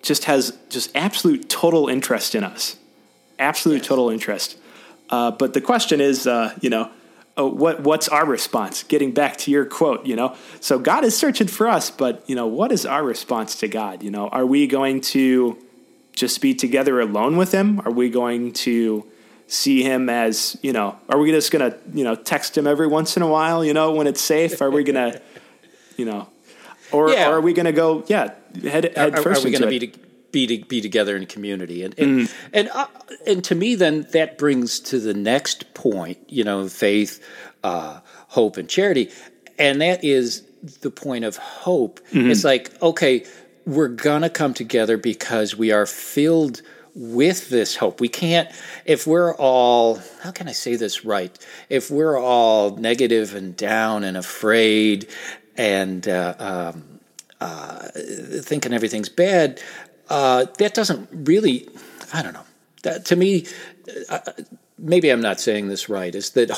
just 0.02 0.24
has 0.24 0.58
just 0.68 0.94
absolute 0.96 1.48
total 1.48 1.88
interest 1.88 2.34
in 2.34 2.44
us, 2.44 2.76
absolute 3.38 3.78
yes. 3.78 3.86
total 3.86 4.10
interest. 4.10 4.58
Uh, 5.10 5.30
but 5.30 5.54
the 5.54 5.60
question 5.60 6.00
is, 6.00 6.26
uh, 6.26 6.56
you 6.60 6.70
know, 6.70 6.90
oh, 7.36 7.48
what 7.48 7.80
what's 7.80 8.08
our 8.08 8.26
response? 8.26 8.82
Getting 8.82 9.12
back 9.12 9.36
to 9.38 9.50
your 9.50 9.64
quote, 9.64 10.06
you 10.06 10.16
know, 10.16 10.36
so 10.60 10.78
God 10.78 11.04
is 11.04 11.16
searching 11.16 11.48
for 11.48 11.68
us, 11.68 11.90
but 11.90 12.28
you 12.28 12.34
know, 12.34 12.46
what 12.46 12.72
is 12.72 12.86
our 12.86 13.04
response 13.04 13.56
to 13.60 13.68
God? 13.68 14.02
You 14.02 14.10
know, 14.10 14.28
are 14.28 14.46
we 14.46 14.66
going 14.66 15.00
to 15.12 15.58
just 16.12 16.40
be 16.40 16.54
together 16.54 17.00
alone 17.00 17.36
with 17.36 17.52
Him? 17.52 17.80
Are 17.80 17.92
we 17.92 18.10
going 18.10 18.52
to 18.52 19.06
see 19.46 19.82
Him 19.82 20.08
as 20.08 20.56
you 20.62 20.72
know? 20.72 20.98
Are 21.08 21.18
we 21.18 21.30
just 21.30 21.50
gonna 21.50 21.76
you 21.92 22.04
know 22.04 22.14
text 22.14 22.56
Him 22.56 22.66
every 22.66 22.86
once 22.86 23.16
in 23.16 23.22
a 23.22 23.28
while? 23.28 23.64
You 23.64 23.74
know, 23.74 23.92
when 23.92 24.06
it's 24.06 24.20
safe? 24.20 24.60
Are 24.60 24.70
we 24.70 24.84
gonna 24.84 25.20
you 25.96 26.04
know, 26.04 26.28
or, 26.90 27.10
yeah. 27.12 27.28
or 27.28 27.34
are 27.34 27.40
we 27.40 27.52
gonna 27.52 27.72
go? 27.72 28.04
Yeah, 28.06 28.34
head 28.62 28.96
head 28.96 29.14
are, 29.14 29.22
first. 29.22 29.42
Are 29.42 29.48
we 29.48 29.52
be? 29.52 29.78
To, 29.78 29.86
be 29.86 30.01
to, 30.32 30.64
be 30.64 30.80
together 30.80 31.16
in 31.16 31.26
community. 31.26 31.84
And 31.84 31.98
and 31.98 32.20
mm. 32.20 32.34
and, 32.52 32.68
uh, 32.70 32.86
and 33.26 33.44
to 33.44 33.54
me 33.54 33.74
then 33.74 34.06
that 34.12 34.38
brings 34.38 34.80
to 34.80 34.98
the 34.98 35.14
next 35.14 35.74
point 35.74 36.18
you 36.28 36.44
know 36.44 36.68
faith 36.68 37.24
uh, 37.62 38.00
hope 38.28 38.56
and 38.56 38.68
charity. 38.68 39.10
And 39.58 39.80
that 39.80 40.02
is 40.02 40.42
the 40.80 40.90
point 40.90 41.24
of 41.24 41.36
hope. 41.36 42.00
Mm-hmm. 42.10 42.30
it's 42.30 42.44
like 42.44 42.70
okay 42.82 43.24
we're 43.64 43.88
gonna 43.88 44.30
come 44.30 44.54
together 44.54 44.96
because 44.96 45.56
we 45.56 45.70
are 45.70 45.86
filled 45.86 46.62
with 46.94 47.48
this 47.48 47.76
hope. 47.76 48.00
We 48.00 48.08
can't 48.08 48.50
if 48.84 49.06
we're 49.06 49.34
all 49.36 50.00
how 50.22 50.30
can 50.30 50.48
i 50.48 50.52
say 50.52 50.76
this 50.76 51.04
right? 51.04 51.36
If 51.68 51.90
we're 51.90 52.18
all 52.18 52.76
negative 52.76 53.34
and 53.34 53.56
down 53.56 54.04
and 54.04 54.16
afraid 54.16 55.08
and 55.56 56.06
uh, 56.08 56.34
um, 56.38 57.00
uh, 57.40 57.88
thinking 57.94 58.72
everything's 58.72 59.08
bad 59.08 59.60
uh, 60.12 60.44
that 60.58 60.74
doesn't 60.74 61.08
really, 61.10 61.66
I 62.12 62.22
don't 62.22 62.34
know. 62.34 62.44
That, 62.82 63.06
to 63.06 63.16
me, 63.16 63.46
uh, 64.10 64.18
maybe 64.78 65.08
I'm 65.08 65.22
not 65.22 65.40
saying 65.40 65.68
this 65.68 65.88
right, 65.88 66.14
is 66.14 66.30
that 66.30 66.50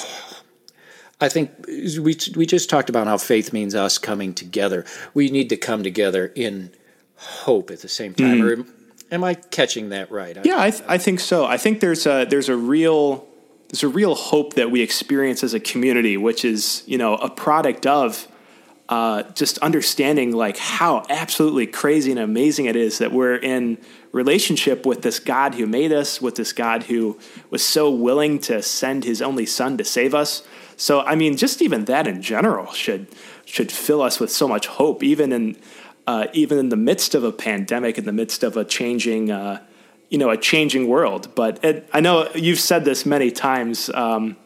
I 1.20 1.28
think 1.28 1.52
we, 1.68 2.16
we 2.34 2.46
just 2.46 2.68
talked 2.68 2.90
about 2.90 3.06
how 3.06 3.16
faith 3.16 3.52
means 3.52 3.76
us 3.76 3.96
coming 3.96 4.34
together. 4.34 4.84
We 5.14 5.30
need 5.30 5.50
to 5.50 5.56
come 5.56 5.84
together 5.84 6.32
in 6.34 6.72
hope 7.16 7.70
at 7.70 7.80
the 7.80 7.88
same 7.88 8.12
time. 8.12 8.40
Mm. 8.40 8.42
Or 8.42 8.66
am 9.14 9.22
I 9.22 9.34
catching 9.34 9.90
that 9.90 10.10
right? 10.10 10.36
Yeah, 10.44 10.60
I, 10.60 10.70
th- 10.70 10.82
I 10.88 10.98
think 10.98 11.20
so. 11.20 11.46
I 11.46 11.56
think 11.56 11.78
there's 11.78 12.06
a, 12.06 12.24
there's 12.24 12.48
a 12.48 12.56
real 12.56 13.28
there's 13.68 13.84
a 13.84 13.88
real 13.88 14.14
hope 14.14 14.54
that 14.54 14.70
we 14.70 14.82
experience 14.82 15.42
as 15.42 15.54
a 15.54 15.60
community, 15.60 16.16
which 16.16 16.44
is 16.44 16.82
you 16.86 16.98
know 16.98 17.14
a 17.16 17.30
product 17.30 17.86
of 17.86 18.26
uh, 18.88 19.22
just 19.32 19.56
understanding 19.58 20.32
like 20.32 20.58
how 20.58 21.04
absolutely 21.08 21.66
crazy 21.66 22.10
and 22.10 22.20
amazing 22.20 22.66
it 22.66 22.76
is 22.76 22.98
that 22.98 23.12
we're 23.12 23.36
in 23.36 23.78
relationship 24.12 24.84
with 24.84 25.02
this 25.02 25.18
God 25.18 25.54
who 25.54 25.66
made 25.66 25.90
us, 25.90 26.20
with 26.20 26.34
this 26.34 26.52
God 26.52 26.84
who 26.84 27.18
was 27.50 27.64
so 27.64 27.90
willing 27.90 28.38
to 28.40 28.62
send 28.62 29.04
His 29.04 29.22
only 29.22 29.46
Son 29.46 29.78
to 29.78 29.84
save 29.84 30.14
us. 30.14 30.42
So, 30.76 31.00
I 31.00 31.14
mean, 31.14 31.36
just 31.36 31.62
even 31.62 31.86
that 31.86 32.06
in 32.06 32.20
general 32.20 32.72
should 32.72 33.06
should 33.46 33.72
fill 33.72 34.02
us 34.02 34.20
with 34.20 34.30
so 34.30 34.46
much 34.46 34.66
hope, 34.66 35.02
even 35.02 35.32
in 35.32 35.56
uh, 36.06 36.26
even 36.34 36.58
in 36.58 36.68
the 36.68 36.76
midst 36.76 37.14
of 37.14 37.24
a 37.24 37.32
pandemic, 37.32 37.96
in 37.96 38.04
the 38.04 38.12
midst 38.12 38.42
of 38.42 38.56
a 38.56 38.64
changing. 38.64 39.30
Uh, 39.30 39.60
you 40.10 40.18
know, 40.18 40.30
a 40.30 40.36
changing 40.36 40.86
world, 40.86 41.34
but 41.34 41.64
it, 41.64 41.88
I 41.92 41.98
know 41.98 42.28
you've 42.34 42.60
said 42.60 42.84
this 42.84 43.04
many 43.04 43.32
times. 43.32 43.90
Um, 43.92 44.36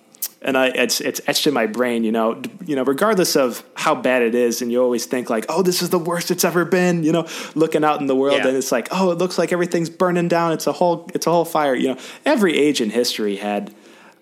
and 0.40 0.56
I, 0.56 0.68
it's 0.68 1.00
it's 1.00 1.20
etched 1.26 1.46
in 1.46 1.54
my 1.54 1.66
brain. 1.66 2.04
You 2.04 2.12
know, 2.12 2.40
you 2.64 2.76
know, 2.76 2.84
regardless 2.84 3.36
of 3.36 3.64
how 3.74 3.94
bad 3.94 4.22
it 4.22 4.34
is, 4.34 4.62
and 4.62 4.70
you 4.70 4.82
always 4.82 5.04
think 5.06 5.30
like, 5.30 5.46
oh, 5.48 5.62
this 5.62 5.82
is 5.82 5.90
the 5.90 5.98
worst 5.98 6.30
it's 6.30 6.44
ever 6.44 6.64
been. 6.64 7.02
You 7.02 7.12
know, 7.12 7.26
looking 7.54 7.84
out 7.84 8.00
in 8.00 8.06
the 8.06 8.16
world, 8.16 8.38
yeah. 8.38 8.48
and 8.48 8.56
it's 8.56 8.70
like, 8.70 8.88
oh, 8.90 9.10
it 9.10 9.18
looks 9.18 9.38
like 9.38 9.52
everything's 9.52 9.90
burning 9.90 10.28
down. 10.28 10.52
It's 10.52 10.66
a 10.66 10.72
whole 10.72 11.10
it's 11.14 11.26
a 11.26 11.30
whole 11.30 11.44
fire. 11.44 11.74
You 11.74 11.94
know, 11.94 11.98
every 12.24 12.56
age 12.56 12.80
in 12.80 12.90
history 12.90 13.36
had 13.36 13.74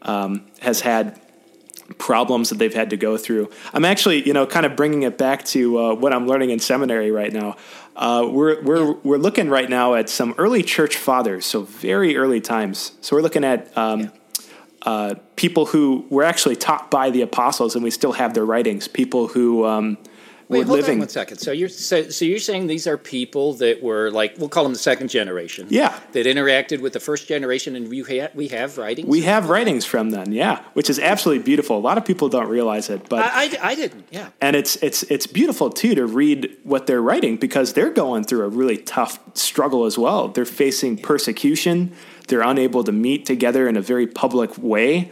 um, 0.03 0.47
has 0.61 0.81
had 0.81 1.21
problems 1.99 2.49
that 2.49 2.59
they've 2.59 2.75
had 2.75 2.91
to 2.91 2.97
go 2.97 3.17
through. 3.17 3.49
I'm 3.73 3.85
actually, 3.85 4.27
you 4.27 4.33
know, 4.33 4.47
kind 4.47 4.67
of 4.67 4.75
bringing 4.75 5.03
it 5.03 5.19
back 5.19 5.45
to 5.47 5.79
uh, 5.79 5.95
what 5.95 6.13
I'm 6.13 6.27
learning 6.27 6.51
in 6.51 6.59
seminary 6.59 7.11
right 7.11 7.33
now. 7.33 7.57
Uh, 7.95 8.27
we're 8.31 8.63
we're 8.63 8.93
we're 8.93 9.19
looking 9.19 9.51
right 9.51 9.69
now 9.69 9.95
at 9.95 10.09
some 10.09 10.35
early 10.39 10.63
church 10.63 10.97
fathers, 10.97 11.45
so 11.45 11.63
very 11.63 12.17
early 12.17 12.41
times. 12.41 12.93
So 13.03 13.17
we're 13.17 13.23
looking 13.23 13.45
at. 13.45 13.77
Um, 13.77 14.01
yeah 14.01 14.09
uh, 14.87 15.15
people 15.35 15.67
who 15.67 16.07
were 16.11 16.25
actually 16.25 16.57
taught 16.57 16.91
by 16.91 17.11
the 17.11 17.21
apostles, 17.21 17.75
and 17.75 17.83
we 17.85 17.91
still 17.91 18.13
have 18.13 18.35
their 18.35 18.45
writings. 18.47 18.87
People 18.87 19.27
who 19.27 19.67
um, 19.67 19.99
Wait, 20.49 20.61
were 20.61 20.65
hold 20.65 20.79
living. 20.79 20.95
on 20.95 20.99
one 21.01 21.09
second. 21.09 21.39
So 21.39 21.51
you're 21.51 21.69
so, 21.69 22.09
so 22.09 22.25
you're 22.25 22.39
saying 22.39 22.69
these 22.69 22.87
are 22.87 22.97
people 22.97 23.55
that 23.55 23.83
were 23.83 24.13
like 24.13 24.37
we'll 24.39 24.49
call 24.49 24.63
them 24.63 24.73
the 24.73 24.79
second 24.79 25.09
generation. 25.09 25.67
Yeah. 25.71 25.99
That 26.13 26.27
interacted 26.27 26.81
with 26.81 26.93
the 26.93 27.01
first 27.01 27.27
generation, 27.27 27.75
and 27.75 27.89
we 27.89 28.03
ha- 28.03 28.31
we 28.33 28.47
have 28.49 28.79
writings. 28.79 29.09
We 29.09 29.23
have 29.23 29.49
writings 29.49 29.85
from 29.85 30.11
them, 30.11 30.33
yeah, 30.33 30.63
which 30.75 30.89
is 30.89 31.01
absolutely 31.01 31.43
beautiful. 31.43 31.77
A 31.77 31.81
lot 31.81 31.99
of 31.99 32.05
people 32.05 32.29
don't 32.29 32.49
realize 32.49 32.89
it, 32.89 33.09
but 33.09 33.25
I, 33.25 33.45
I, 33.45 33.59
I 33.71 33.75
didn't. 33.75 34.07
Yeah. 34.13 34.29
and 34.41 34.55
it's 34.55 34.77
it's 34.77 35.03
it's 35.05 35.27
beautiful 35.27 35.69
too 35.69 35.97
to 35.97 36.07
read 36.07 36.57
what 36.63 36.87
they're 36.87 37.03
writing 37.03 37.39
because 37.39 37.73
they're 37.73 37.93
going 37.93 38.23
through 38.23 38.45
a 38.45 38.49
really 38.49 38.79
tough 38.79 39.19
struggle 39.35 39.85
as 39.85 39.99
well. 39.99 40.29
They're 40.29 40.45
facing 40.45 40.99
persecution. 40.99 41.93
They're 42.27 42.43
unable 42.43 42.85
to 42.85 42.93
meet 42.93 43.27
together 43.27 43.69
in 43.69 43.77
a 43.77 43.81
very 43.83 44.07
public 44.07 44.57
way. 44.59 45.11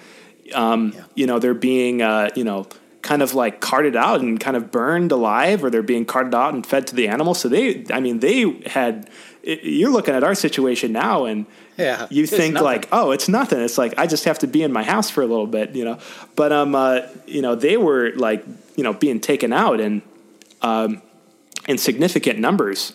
Um, 0.54 0.92
Yeah. 0.94 1.04
You 1.14 1.26
know, 1.26 1.38
they're 1.38 1.54
being 1.54 2.02
uh, 2.02 2.30
you 2.35 2.44
know 2.44 2.66
kind 3.02 3.23
of 3.23 3.35
like 3.35 3.61
carted 3.61 3.97
out 3.97 4.21
and 4.23 4.40
kind 4.40 4.56
of 4.56 4.71
burned 4.71 5.12
alive, 5.12 5.62
or 5.62 5.71
they're 5.71 5.83
being 5.83 6.06
carted 6.06 6.35
out 6.35 6.54
and 6.54 6.66
fed 6.66 6.87
to 6.87 6.94
the 6.94 7.06
animals. 7.09 7.38
So 7.40 7.49
they, 7.49 7.85
I 7.90 8.00
mean, 8.00 8.21
they 8.21 8.50
had. 8.66 9.09
You're 9.47 9.90
looking 9.90 10.14
at 10.14 10.25
our 10.25 10.35
situation 10.35 10.92
now, 10.92 11.26
and 11.26 11.44
Yeah, 11.76 12.06
you 12.09 12.26
think 12.26 12.54
nothing. 12.54 12.64
like, 12.64 12.88
oh, 12.92 13.11
it's 13.11 13.28
nothing. 13.28 13.61
It's 13.61 13.76
like 13.76 13.92
I 13.99 14.06
just 14.06 14.25
have 14.25 14.38
to 14.38 14.47
be 14.47 14.62
in 14.62 14.73
my 14.73 14.83
house 14.83 15.11
for 15.11 15.23
a 15.23 15.26
little 15.26 15.47
bit, 15.47 15.75
you 15.76 15.85
know. 15.85 15.99
But 16.35 16.50
um, 16.50 16.75
uh, 16.75 17.00
you 17.26 17.42
know, 17.42 17.54
they 17.54 17.76
were 17.76 18.12
like, 18.16 18.42
you 18.75 18.83
know, 18.83 18.94
being 18.94 19.21
taken 19.21 19.52
out 19.52 19.80
and 19.80 20.00
um, 20.62 21.02
in 21.68 21.76
significant 21.76 22.38
numbers. 22.38 22.94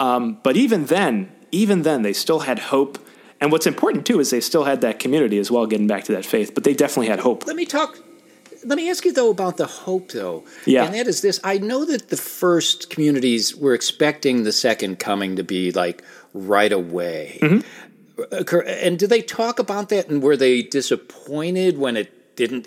Um, 0.00 0.38
but 0.42 0.56
even 0.56 0.86
then, 0.86 1.30
even 1.52 1.82
then, 1.82 2.02
they 2.02 2.12
still 2.12 2.40
had 2.40 2.58
hope. 2.58 2.98
And 3.40 3.52
what's 3.52 3.66
important 3.66 4.06
too 4.06 4.20
is 4.20 4.30
they 4.30 4.40
still 4.40 4.64
had 4.64 4.80
that 4.80 4.98
community 4.98 5.38
as 5.38 5.50
well, 5.50 5.66
getting 5.66 5.86
back 5.86 6.04
to 6.04 6.12
that 6.12 6.24
faith. 6.24 6.54
But 6.54 6.64
they 6.64 6.74
definitely 6.74 7.08
had 7.08 7.20
hope. 7.20 7.46
Let 7.46 7.56
me 7.56 7.66
talk. 7.66 7.98
Let 8.64 8.76
me 8.76 8.88
ask 8.88 9.04
you 9.04 9.12
though 9.12 9.30
about 9.30 9.58
the 9.58 9.66
hope 9.66 10.12
though. 10.12 10.44
Yeah. 10.64 10.84
And 10.84 10.94
that 10.94 11.06
is 11.06 11.20
this. 11.20 11.38
I 11.44 11.58
know 11.58 11.84
that 11.84 12.08
the 12.08 12.16
first 12.16 12.88
communities 12.88 13.54
were 13.54 13.74
expecting 13.74 14.44
the 14.44 14.52
second 14.52 14.98
coming 14.98 15.36
to 15.36 15.44
be 15.44 15.70
like 15.72 16.02
right 16.32 16.72
away. 16.72 17.38
Uh, 17.42 18.44
And 18.66 18.98
did 18.98 19.10
they 19.10 19.22
talk 19.22 19.58
about 19.58 19.88
that? 19.90 20.08
And 20.08 20.22
were 20.22 20.36
they 20.36 20.62
disappointed 20.62 21.78
when 21.78 21.96
it 21.96 22.36
didn't? 22.36 22.66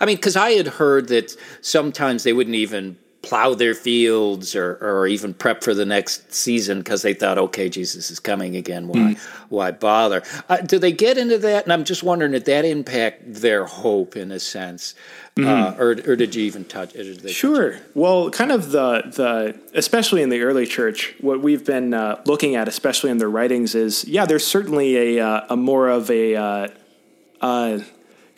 I 0.00 0.06
mean, 0.06 0.16
because 0.16 0.36
I 0.36 0.52
had 0.52 0.66
heard 0.66 1.08
that 1.08 1.36
sometimes 1.60 2.22
they 2.22 2.32
wouldn't 2.32 2.56
even 2.56 2.96
plow 3.22 3.52
their 3.52 3.74
fields 3.74 4.54
or, 4.54 4.78
or 4.80 5.06
even 5.06 5.34
prep 5.34 5.64
for 5.64 5.74
the 5.74 5.84
next 5.84 6.32
season 6.32 6.78
because 6.78 7.02
they 7.02 7.14
thought, 7.14 7.36
okay, 7.36 7.68
Jesus 7.68 8.10
is 8.10 8.20
coming 8.20 8.54
again. 8.54 8.86
Why, 8.86 9.16
why 9.48 9.70
bother? 9.72 10.22
Uh, 10.48 10.58
do 10.58 10.78
they 10.78 10.92
get 10.92 11.18
into 11.18 11.36
that? 11.38 11.64
And 11.64 11.72
I'm 11.72 11.84
just 11.84 12.02
wondering, 12.02 12.32
did 12.32 12.44
that 12.44 12.64
impact 12.64 13.22
their 13.24 13.64
hope 13.66 14.16
in 14.16 14.30
a 14.30 14.38
sense, 14.38 14.94
uh, 15.36 15.74
or, 15.78 15.90
or 16.06 16.16
did 16.16 16.34
you 16.34 16.44
even 16.44 16.64
touch? 16.64 16.92
They 16.92 17.32
Sure. 17.32 17.78
Well, 17.94 18.30
kind 18.30 18.52
of 18.52 18.70
the 18.70 19.02
the 19.04 19.60
especially 19.74 20.22
in 20.22 20.28
the 20.28 20.42
early 20.42 20.66
church, 20.66 21.14
what 21.20 21.40
we've 21.40 21.64
been 21.64 21.94
uh, 21.94 22.22
looking 22.24 22.54
at, 22.54 22.68
especially 22.68 23.10
in 23.10 23.18
their 23.18 23.30
writings, 23.30 23.74
is 23.74 24.04
yeah, 24.04 24.26
there's 24.26 24.46
certainly 24.46 25.18
a 25.18 25.24
uh, 25.24 25.46
a 25.50 25.56
more 25.56 25.88
of 25.88 26.10
a 26.10 26.36
uh, 26.36 26.68
uh, 27.40 27.80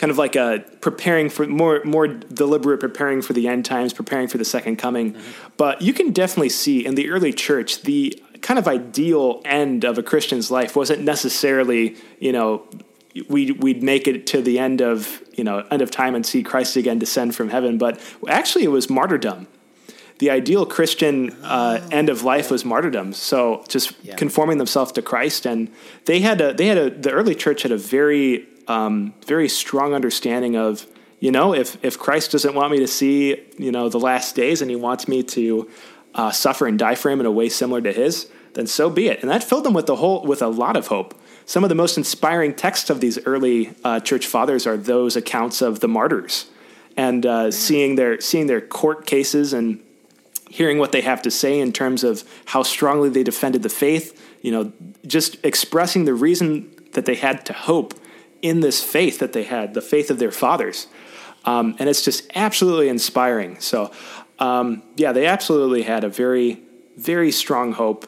kind 0.00 0.11
of 0.11 0.16
like 0.16 0.35
a 0.35 0.64
preparing 0.80 1.28
for 1.28 1.47
more 1.47 1.83
more 1.85 2.07
deliberate 2.09 2.80
preparing 2.80 3.21
for 3.21 3.35
the 3.35 3.47
end 3.47 3.64
times, 3.66 3.92
preparing 3.92 4.28
for 4.28 4.38
the 4.38 4.45
second 4.45 4.76
coming. 4.76 5.14
But 5.59 5.83
you 5.83 5.92
can 5.92 6.11
definitely 6.12 6.49
see 6.49 6.85
in 6.85 6.95
the 6.95 7.11
early 7.11 7.33
church 7.35 7.83
the 7.83 8.21
kind 8.40 8.59
of 8.59 8.66
ideal 8.66 9.42
end 9.45 9.85
of 9.85 9.99
a 9.99 10.02
Christian's 10.02 10.50
life 10.50 10.75
wasn't 10.75 11.02
necessarily 11.02 11.97
you 12.19 12.33
know 12.33 12.66
we 13.28 13.52
we'd 13.52 13.83
make 13.83 14.09
it 14.09 14.26
to 14.28 14.40
the 14.40 14.59
end 14.59 14.80
of 14.80 15.21
you 15.37 15.45
know 15.45 15.66
end 15.71 15.83
of 15.83 15.90
time 15.90 16.14
and 16.14 16.25
see 16.25 16.42
Christ 16.42 16.76
again 16.76 16.99
descend 16.99 17.35
from 17.35 17.50
heaven, 17.50 17.76
but 17.76 18.00
actually 18.28 18.64
it 18.64 18.71
was 18.71 18.88
martyrdom. 18.88 19.47
The 20.19 20.30
ideal 20.30 20.66
Christian 20.66 21.30
uh, 21.42 21.80
end 21.90 22.11
of 22.11 22.25
life 22.25 22.50
was 22.50 22.62
martyrdom. 22.64 23.12
So 23.14 23.64
just 23.69 23.92
Yeah. 24.02 24.16
conforming 24.16 24.59
themselves 24.59 24.92
to 24.92 25.02
Christ, 25.02 25.47
and 25.47 25.69
they 26.04 26.21
had 26.21 26.40
a 26.40 26.52
they 26.54 26.66
had 26.66 26.78
a 26.78 26.88
the 26.90 27.11
early 27.11 27.35
church 27.35 27.62
had 27.62 27.73
a 27.73 27.78
very 27.78 28.47
um, 28.71 29.12
very 29.27 29.49
strong 29.49 29.95
understanding 29.95 30.57
of 30.57 30.87
you 31.19 31.33
know 31.33 31.53
if 31.53 31.77
if 31.85 31.99
Christ 31.99 32.31
doesn't 32.31 32.55
want 32.55 32.71
me 32.71 32.79
to 32.79 32.87
see 32.87 33.37
you 33.59 33.73
know 33.73 33.89
the 33.89 33.99
last 33.99 34.37
days 34.37 34.62
and 34.62 34.71
he 34.71 34.77
wants 34.77 35.09
me 35.09 35.25
to 35.25 35.69
uh, 36.15 36.31
suffer 36.31 36.67
and 36.67 36.79
die 36.79 36.95
for 36.95 37.11
him 37.11 37.21
in 37.21 37.27
a 37.27 37.31
way 37.33 37.49
similar 37.49 37.81
to 37.81 37.93
his, 37.93 38.31
then 38.55 38.67
so 38.67 38.89
be 38.89 39.09
it. 39.09 39.21
And 39.23 39.31
that 39.31 39.45
filled 39.45 39.65
them 39.65 39.75
with 39.75 39.87
the 39.87 39.97
whole 39.97 40.23
with 40.25 40.41
a 40.41 40.49
lot 40.49 40.77
of 40.77 40.87
hope. 40.87 41.15
Some 41.47 41.65
of 41.65 41.69
the 41.69 41.75
most 41.75 41.97
inspiring 41.97 42.55
texts 42.55 42.91
of 42.91 43.00
these 43.00 43.19
early 43.27 43.75
uh, 43.83 43.99
church 43.99 44.27
fathers 44.27 44.69
are 44.69 44.77
those 44.77 45.17
accounts 45.17 45.62
of 45.62 45.81
the 45.81 45.89
martyrs 45.89 46.49
and 46.97 47.27
uh, 47.27 47.50
seeing 47.50 47.97
their 47.97 48.21
seeing 48.21 48.47
their 48.47 48.61
court 48.61 49.05
cases 49.05 49.53
and 49.53 49.81
hearing 50.49 50.79
what 50.79 50.93
they 50.93 51.00
have 51.00 51.23
to 51.23 51.31
say 51.31 51.59
in 51.59 51.73
terms 51.73 52.05
of 52.05 52.23
how 52.47 52.62
strongly 52.62 53.09
they 53.09 53.25
defended 53.25 53.65
the 53.65 53.69
faith. 53.69 54.17
You 54.43 54.53
know, 54.53 54.73
just 55.07 55.45
expressing 55.45 56.05
the 56.05 56.15
reason 56.15 56.71
that 56.93 57.05
they 57.05 57.17
had 57.17 57.45
to 57.47 57.53
hope 57.53 57.95
in 58.43 58.61
this 58.61 58.83
faith 58.83 59.19
that 59.19 59.33
they 59.33 59.45
had, 59.45 59.75
the 59.75 59.83
faith 59.83 60.11
of 60.11 60.19
their 60.19 60.31
fathers. 60.31 60.87
Um, 61.45 61.77
and 61.79 61.89
it's 61.89 62.05
just 62.05 62.31
absolutely 62.35 62.89
inspiring. 62.89 63.61
So, 63.61 63.91
um, 64.39 64.83
yeah, 64.97 65.13
they 65.13 65.27
absolutely 65.27 65.83
had 65.83 66.05
a 66.05 66.09
very, 66.09 66.61
very 66.97 67.33
strong 67.33 67.73
hope. 67.73 68.07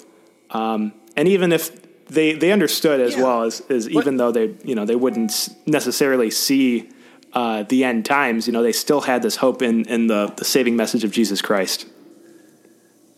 Um, 0.50 0.92
and 1.16 1.28
even 1.28 1.52
if 1.52 1.70
they, 2.06 2.34
they 2.34 2.52
understood 2.52 3.00
as 3.00 3.16
Yeah. 3.16 3.22
well 3.22 3.42
as, 3.44 3.62
as 3.70 3.88
even 3.88 4.16
though 4.16 4.32
they, 4.32 4.54
you 4.64 4.74
know, 4.74 4.84
they 4.84 4.96
wouldn't 4.96 5.48
necessarily 5.66 6.30
see 6.30 6.90
uh, 7.32 7.62
the 7.62 7.84
end 7.84 8.04
times, 8.04 8.46
you 8.46 8.52
know, 8.52 8.62
they 8.62 8.72
still 8.72 9.00
had 9.02 9.22
this 9.22 9.36
hope 9.36 9.62
in, 9.62 9.86
in 9.88 10.08
the, 10.08 10.32
the 10.36 10.44
saving 10.44 10.76
message 10.76 11.04
of 11.04 11.10
Jesus 11.10 11.40
Christ. 11.40 11.86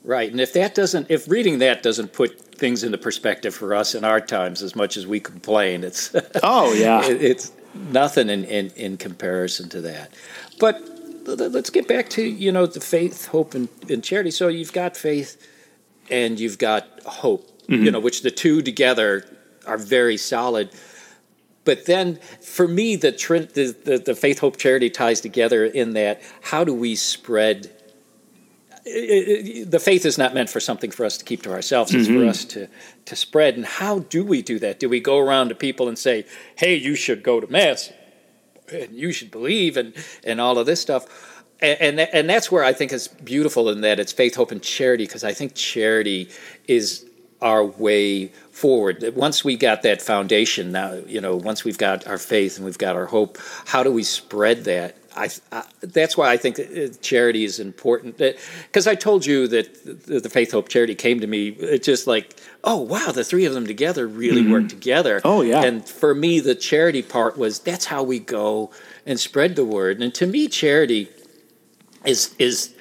Right, 0.05 0.31
and 0.31 0.41
if 0.41 0.53
that 0.53 0.75
doesn't, 0.75 1.11
if 1.11 1.27
reading 1.29 1.59
that 1.61 1.83
doesn't 1.83 2.13
put 2.13 2.44
things 2.57 2.85
into 2.85 2.99
perspective 2.99 3.55
for 3.55 3.75
us 3.75 3.95
in 3.95 4.05
our 4.05 4.21
times, 4.21 4.63
as 4.63 4.75
much 4.77 4.97
as 4.97 5.07
we 5.07 5.21
complain, 5.21 5.85
it's 5.85 6.15
Oh, 6.43 6.73
yeah. 6.73 7.05
it- 7.09 7.23
it's 7.23 7.53
nothing 7.75 8.31
in, 8.31 8.45
in 8.45 8.71
in 8.77 8.97
comparison 8.97 9.69
to 9.69 9.81
that. 9.81 10.13
But 10.61 10.81
let's 11.27 11.71
get 11.71 11.89
back 11.89 12.09
to 12.11 12.23
you 12.23 12.53
know 12.53 12.67
the 12.67 12.81
faith, 12.81 13.27
hope, 13.27 13.55
and, 13.55 13.69
and 13.89 14.03
charity. 14.03 14.31
So 14.31 14.49
you've 14.49 14.73
got 14.73 14.97
faith, 14.97 15.37
and 16.11 16.39
you've 16.39 16.59
got 16.59 16.89
hope. 17.05 17.51
You 17.67 17.79
mm-hmm. 17.79 17.93
know, 17.93 18.01
which 18.01 18.23
the 18.23 18.31
two 18.31 18.63
together 18.63 19.25
are 19.67 19.79
very 19.79 20.17
solid. 20.17 20.71
But 21.65 21.87
then, 21.87 22.17
for 22.43 22.69
me, 22.69 22.95
the, 22.97 23.11
the 23.11 23.99
the 23.99 24.15
faith, 24.15 24.41
hope, 24.41 24.59
charity 24.59 24.91
ties 24.91 25.21
together 25.21 25.65
in 25.65 25.95
that 25.95 26.21
how 26.43 26.63
do 26.63 26.75
we 26.75 26.95
spread 26.95 27.71
the 28.85 29.81
faith 29.83 30.05
is 30.05 30.19
not 30.19 30.35
meant 30.35 30.51
for 30.51 30.61
something 30.61 30.91
for 30.91 31.07
us 31.07 31.17
to 31.19 31.25
keep 31.25 31.43
to 31.43 31.53
ourselves. 31.53 31.95
It's 31.95 32.07
for 32.07 32.15
mm-hmm. 32.15 32.29
us 32.29 32.45
to 32.47 32.69
to 33.07 33.17
spread. 33.17 33.57
And 33.57 33.65
how 33.65 34.01
do 34.01 34.25
we 34.25 34.43
do 34.43 34.59
that? 34.59 34.79
Do 34.79 34.89
we 34.89 35.01
go 35.01 35.19
around 35.19 35.49
to 35.49 35.55
people 35.55 35.89
and 35.89 35.99
say, 35.99 36.27
"Hey, 36.57 36.77
you 36.77 36.95
should 36.95 37.23
go 37.23 37.41
to 37.41 37.47
mass, 37.51 37.93
and 38.71 38.95
you 38.95 39.13
should 39.13 39.31
believe," 39.31 39.77
and 39.77 39.95
and 40.23 40.41
all 40.41 40.59
of 40.59 40.67
this 40.67 40.81
stuff? 40.81 41.43
And 41.61 41.99
and, 41.99 42.01
and 42.13 42.29
that's 42.29 42.53
where 42.53 42.63
I 42.63 42.75
think 42.75 42.93
it's 42.93 43.09
beautiful 43.09 43.71
in 43.71 43.81
that 43.81 43.99
it's 43.99 44.13
faith, 44.13 44.35
hope, 44.35 44.51
and 44.51 44.63
charity. 44.63 45.07
Because 45.07 45.25
I 45.25 45.33
think 45.33 45.55
charity 45.55 46.29
is 46.69 47.07
our 47.41 47.65
way 47.65 48.29
forward. 48.51 49.15
Once 49.17 49.45
we 49.45 49.57
got 49.57 49.83
that 49.83 50.03
foundation, 50.03 50.73
now 50.73 50.93
you 51.07 51.23
know. 51.23 51.37
Once 51.37 51.65
we've 51.65 51.79
got 51.79 52.07
our 52.07 52.19
faith 52.19 52.57
and 52.57 52.67
we've 52.67 52.79
got 52.79 52.97
our 52.97 53.07
hope, 53.07 53.39
how 53.65 53.83
do 53.83 53.91
we 53.91 54.03
spread 54.03 54.65
that? 54.65 54.97
I, 55.17 55.31
I, 55.53 55.65
that's 55.81 56.17
why 56.17 56.31
I 56.33 56.37
think 56.37 56.59
uh, 56.59 56.89
charity 57.01 57.45
is 57.45 57.59
important. 57.61 58.19
Because 58.19 58.87
I 58.87 58.95
told 58.95 59.25
you 59.27 59.49
that 59.49 60.07
the, 60.07 60.21
the 60.21 60.29
faith, 60.29 60.53
hope, 60.53 60.69
charity 60.69 60.95
came 60.95 61.21
to 61.21 61.27
me. 61.27 61.49
It's 61.49 61.87
just 61.87 62.07
like, 62.07 62.41
oh 62.63 62.81
wow, 62.81 63.13
the 63.13 63.25
three 63.25 63.45
of 63.45 63.55
them 63.55 63.67
together 63.67 64.07
really 64.07 64.43
mm-hmm. 64.43 64.53
work 64.53 64.69
together. 64.69 65.21
Oh, 65.25 65.43
yeah. 65.43 65.63
And 65.63 65.89
for 65.89 66.15
me, 66.15 66.41
the 66.41 66.55
charity 66.55 67.03
part 67.03 67.37
was 67.37 67.59
that's 67.59 67.87
how 67.87 68.03
we 68.03 68.19
go 68.19 68.71
and 69.07 69.19
spread 69.21 69.57
the 69.57 69.65
word. 69.65 70.03
And 70.03 70.15
to 70.15 70.27
me, 70.27 70.49
charity 70.49 71.09
is 72.05 72.35
is 72.39 72.75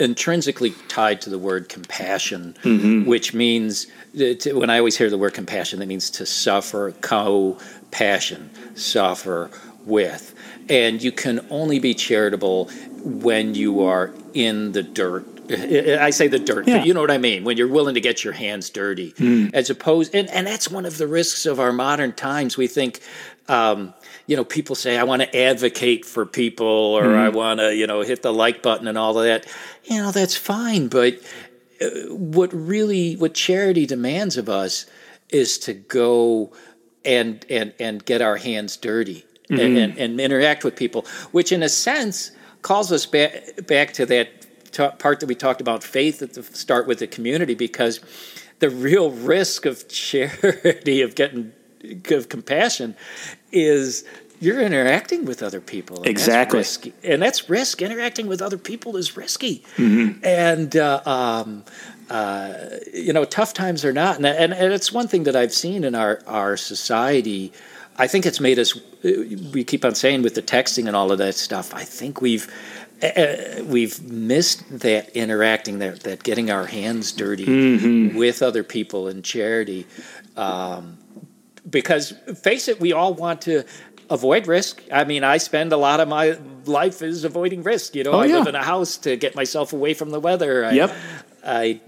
intrinsically 0.00 0.70
tied 0.88 1.20
to 1.22 1.30
the 1.30 1.38
word 1.38 1.68
compassion, 1.68 2.54
mm-hmm. 2.62 3.04
which 3.04 3.34
means 3.34 3.88
uh, 4.14 4.34
to, 4.38 4.52
when 4.54 4.70
I 4.70 4.78
always 4.78 4.96
hear 4.96 5.10
the 5.10 5.18
word 5.18 5.34
compassion, 5.34 5.80
that 5.80 5.86
means 5.86 6.10
to 6.10 6.26
suffer, 6.26 6.92
co-passion, 7.00 8.50
suffer 8.74 9.50
with. 9.84 10.34
And 10.68 11.02
you 11.02 11.12
can 11.12 11.46
only 11.50 11.78
be 11.78 11.94
charitable 11.94 12.68
when 13.02 13.54
you 13.54 13.82
are 13.84 14.12
in 14.34 14.72
the 14.72 14.82
dirt. 14.82 15.26
I 15.50 16.10
say 16.10 16.28
the 16.28 16.38
dirt, 16.38 16.68
Yeah. 16.68 16.78
but 16.78 16.86
you 16.86 16.92
know 16.92 17.00
what 17.00 17.10
I 17.10 17.16
mean. 17.16 17.42
When 17.44 17.56
you're 17.56 17.68
willing 17.68 17.94
to 17.94 18.02
get 18.02 18.22
your 18.22 18.34
hands 18.34 18.68
dirty, 18.68 19.14
as 19.54 19.70
opposed, 19.70 20.14
and, 20.14 20.28
and 20.28 20.46
that's 20.46 20.70
one 20.70 20.84
of 20.84 20.98
the 20.98 21.06
risks 21.06 21.46
of 21.46 21.58
our 21.58 21.72
modern 21.72 22.12
times. 22.12 22.58
We 22.58 22.66
think, 22.66 23.00
um, 23.48 23.94
you 24.26 24.36
know, 24.36 24.44
people 24.44 24.76
say, 24.76 24.98
I 24.98 25.04
want 25.04 25.22
to 25.22 25.34
advocate 25.34 26.04
for 26.04 26.26
people 26.26 26.66
or 26.66 27.16
I 27.16 27.30
want 27.30 27.60
to, 27.60 27.74
you 27.74 27.86
know, 27.86 28.02
hit 28.02 28.20
the 28.20 28.32
like 28.32 28.62
button 28.62 28.86
and 28.86 28.98
all 28.98 29.18
of 29.18 29.24
that. 29.24 29.46
You 29.84 30.02
know, 30.02 30.10
that's 30.10 30.36
fine. 30.36 30.88
But 30.88 31.14
uh, 31.80 31.86
what 32.14 32.52
really, 32.52 33.14
what 33.16 33.32
charity 33.32 33.86
demands 33.86 34.36
of 34.36 34.50
us 34.50 34.84
is 35.30 35.56
to 35.60 35.72
go 35.72 36.52
and, 37.06 37.46
and, 37.48 37.72
and 37.80 38.04
get 38.04 38.20
our 38.20 38.36
hands 38.36 38.76
dirty 38.76 39.24
mm-hmm. 39.50 39.76
and, 39.76 39.98
and, 39.98 40.20
interact 40.20 40.64
with 40.64 40.76
people, 40.76 41.04
which 41.32 41.52
in 41.52 41.62
a 41.62 41.68
sense 41.68 42.32
calls 42.62 42.92
us 42.92 43.06
back 43.06 43.66
back 43.66 43.92
to 43.94 44.06
that 44.06 44.28
t- 44.72 44.88
part 44.98 45.20
that 45.20 45.26
we 45.26 45.34
talked 45.34 45.60
about 45.60 45.82
faith 45.82 46.22
at 46.22 46.34
the 46.34 46.42
start 46.42 46.86
with 46.86 46.98
the 46.98 47.06
community 47.06 47.54
because 47.54 48.00
the 48.58 48.70
real 48.70 49.10
risk 49.10 49.66
of 49.66 49.88
charity 49.90 51.02
of 51.02 51.14
getting 51.14 51.52
of 52.10 52.28
compassion 52.28 52.96
is 53.52 54.04
you're 54.40 54.60
interacting 54.60 55.24
with 55.24 55.42
other 55.42 55.60
people. 55.60 55.98
And 55.98 56.06
exactly. 56.06 56.60
That's 56.60 56.88
and 57.02 57.22
that's 57.22 57.50
risk. 57.50 57.82
Interacting 57.82 58.26
with 58.26 58.40
other 58.40 58.58
people 58.58 58.96
is 58.96 59.16
risky. 59.16 59.64
Mm-hmm. 59.76 60.24
And, 60.24 60.76
uh, 60.76 61.02
um, 61.04 61.64
uh, 62.08 62.54
you 62.92 63.12
know, 63.12 63.24
tough 63.24 63.52
times 63.52 63.84
are 63.84 63.92
not. 63.92 64.16
And, 64.16 64.26
and, 64.26 64.52
and, 64.52 64.72
it's 64.72 64.92
one 64.92 65.08
thing 65.08 65.24
that 65.24 65.36
I've 65.36 65.52
seen 65.52 65.84
in 65.84 65.94
our, 65.94 66.22
our 66.26 66.56
society. 66.56 67.52
I 67.98 68.06
think 68.06 68.26
it's 68.26 68.40
made 68.40 68.58
us, 68.58 68.78
we 69.02 69.64
keep 69.64 69.84
on 69.84 69.94
saying 69.94 70.22
with 70.22 70.34
the 70.34 70.42
texting 70.42 70.86
and 70.86 70.94
all 70.94 71.10
of 71.10 71.18
that 71.18 71.34
stuff, 71.34 71.74
I 71.74 71.82
think 71.82 72.20
we've, 72.20 72.46
uh, 73.02 73.62
we've 73.64 74.00
missed 74.02 74.80
that 74.80 75.10
interacting, 75.10 75.80
that, 75.80 76.00
that 76.04 76.22
getting 76.22 76.50
our 76.50 76.66
hands 76.66 77.10
dirty 77.10 77.46
mm-hmm. 77.46 78.16
with 78.16 78.40
other 78.40 78.62
people 78.62 79.08
in 79.08 79.22
charity. 79.22 79.86
Um, 80.36 80.98
because 81.68 82.12
face 82.40 82.68
it, 82.68 82.80
we 82.80 82.92
all 82.92 83.14
want 83.14 83.42
to 83.42 83.64
avoid 84.10 84.46
risk. 84.46 84.82
I 84.92 85.04
mean, 85.04 85.24
I 85.24 85.38
spend 85.38 85.72
a 85.72 85.76
lot 85.76 86.00
of 86.00 86.08
my 86.08 86.38
life 86.64 87.02
is 87.02 87.24
avoiding 87.24 87.62
risk. 87.62 87.94
You 87.94 88.04
know, 88.04 88.12
oh, 88.12 88.20
I 88.20 88.26
yeah. 88.26 88.38
live 88.38 88.46
in 88.46 88.54
a 88.54 88.62
house 88.62 88.96
to 88.98 89.16
get 89.16 89.34
myself 89.34 89.72
away 89.72 89.94
from 89.94 90.10
the 90.10 90.20
weather. 90.20 90.64
I, 90.64 90.72
yep. 90.72 90.94
I 91.44 91.80